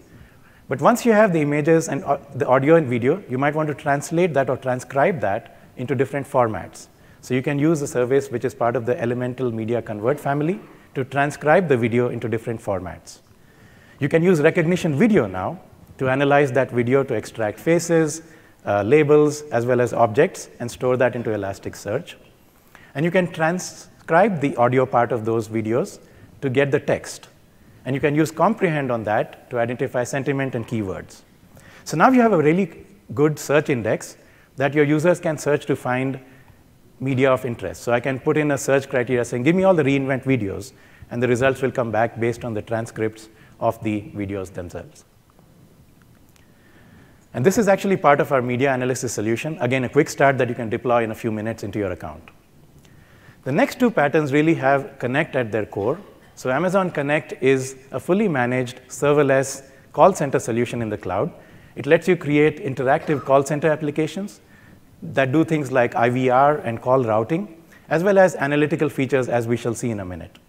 [0.70, 3.68] But once you have the images and uh, the audio and video, you might want
[3.68, 6.88] to translate that or transcribe that into different formats.
[7.20, 10.62] So you can use a service which is part of the Elemental MediaConvert family
[10.96, 13.20] to transcribe the video into different formats.
[14.00, 15.60] You can use Rekognition video now
[16.00, 18.22] to analyze that video to extract faces,
[18.66, 22.16] uh, labels, as well as objects, and store that into Elasticsearch.
[22.96, 26.00] And you can transcribe the audio part of those videos
[26.42, 27.28] to get the text.
[27.86, 31.22] And you can use comprehend on that to identify sentiment and keywords.
[31.84, 34.18] So now you have a really good search index
[34.58, 36.20] that your users can search to find
[37.00, 37.82] media of interest.
[37.82, 40.74] So I can put in a search criteria saying, give me all the reInvent videos,
[41.12, 43.30] and the results will come back based on the transcripts
[43.60, 45.06] of the videos themselves.
[47.34, 49.58] And this is actually part of our media analysis solution.
[49.62, 52.24] Again, a quick start that you can deploy in a few minutes into your account.
[53.44, 56.00] The next two patterns really have Connect at their core.
[56.36, 59.64] So Amazon Connect is a fully managed serverless
[59.94, 61.32] call center solution in the cloud.
[61.76, 64.42] It lets you create interactive call center applications
[65.02, 69.56] that do things like IVR and call routing, as well as analytical features, as we
[69.56, 70.40] shall see in a minute.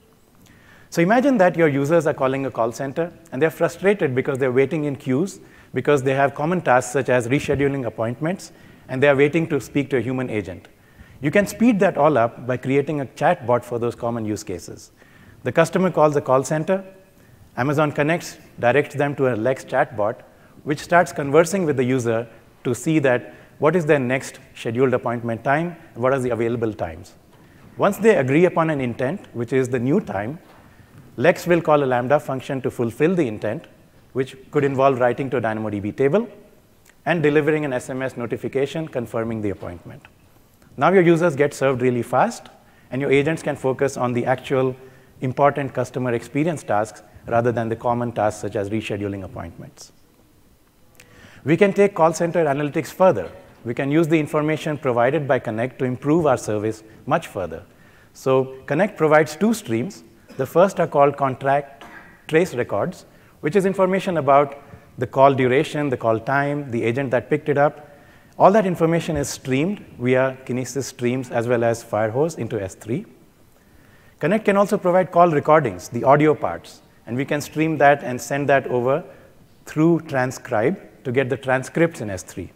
[0.89, 4.51] So imagine that your users are calling a call center, and they're frustrated because they're
[4.51, 5.41] waiting in queues
[5.73, 8.53] because they have common tasks such as rescheduling appointments,
[8.89, 10.69] and they are waiting to speak to a human agent.
[11.23, 14.91] You can speed that all up by creating a chatbot for those common use cases.
[15.43, 16.85] The customer calls the call center.
[17.57, 20.23] Amazon Connects directs them to a Lex chatbot,
[20.65, 22.27] which starts conversing with the user
[22.65, 27.15] to see that what is their next scheduled appointment time, what are the available times.
[27.77, 30.39] Once they agree upon an intent, which is the new time,
[31.17, 33.67] Lex will call a Lambda function to fulfill the intent,
[34.13, 36.29] which could involve writing to a DynamoDB table
[37.07, 40.07] and delivering an SMS notification confirming the appointment.
[40.77, 42.49] Now your users get served really fast,
[42.91, 44.75] and your agents can focus on the actual
[45.21, 49.93] important customer experience tasks rather than the common tasks such as rescheduling appointments.
[51.45, 53.31] We can take call center analytics further.
[53.65, 57.63] We can use the information provided by Connect to improve our service much further.
[58.13, 60.03] So Connect provides two streams.
[60.37, 61.85] The first are called contact
[62.27, 63.05] trace records,
[63.41, 64.63] which is information about
[64.99, 67.89] the call duration, the call time, the agent that picked it up.
[68.39, 73.07] All that information is streamed via Kinesis streams as well as Firehose into S3.
[74.19, 78.21] Connect can also provide call recordings, the audio parts, and we can stream that and
[78.21, 79.03] send that over
[79.65, 82.51] through transcribe to get the transcripts in S3.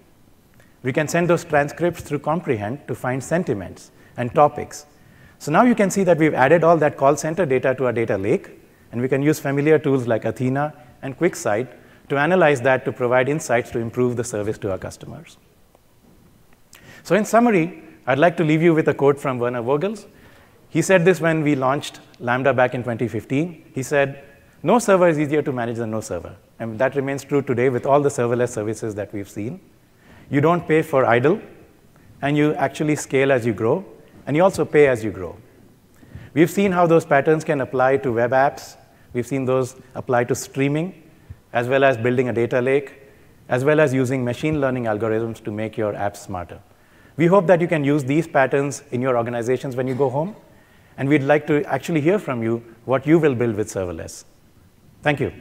[0.83, 4.85] We can send those transcripts through comprehend to find sentiments and topics.
[5.39, 7.93] So now you can see that we've added all that call center data to our
[7.93, 8.51] data lake,
[8.95, 10.73] and we can use familiar tools like Athena
[11.03, 11.67] and QuickSight
[12.09, 15.37] to analyze that to provide insights to improve the service to our customers.
[17.03, 20.07] So in summary, I'd like to leave you with a quote from Werner Vogels,
[20.69, 23.73] he said this when we launched Lambda back in 2015.
[23.75, 24.23] He said,
[24.63, 26.37] no server is easier to manage than no server.
[26.61, 29.61] And that remains true today with all the serverless services that we've seen.
[30.31, 31.43] You don't pay for idle,
[32.23, 33.85] and you actually scale as you grow,
[34.25, 35.37] and you also pay as you grow.
[36.33, 38.77] We've seen how those patterns can apply to web apps.
[39.15, 41.03] We've seen those apply to streaming,
[41.53, 43.01] as well as building a data lake,
[43.49, 46.61] as well as using machine learning algorithms to make your apps smarter.
[47.17, 50.35] We hope that you can use these patterns in your organizations when you go home,
[50.99, 54.25] and we'd like to actually hear from you what you will build with serverless.
[55.03, 55.33] Thank you.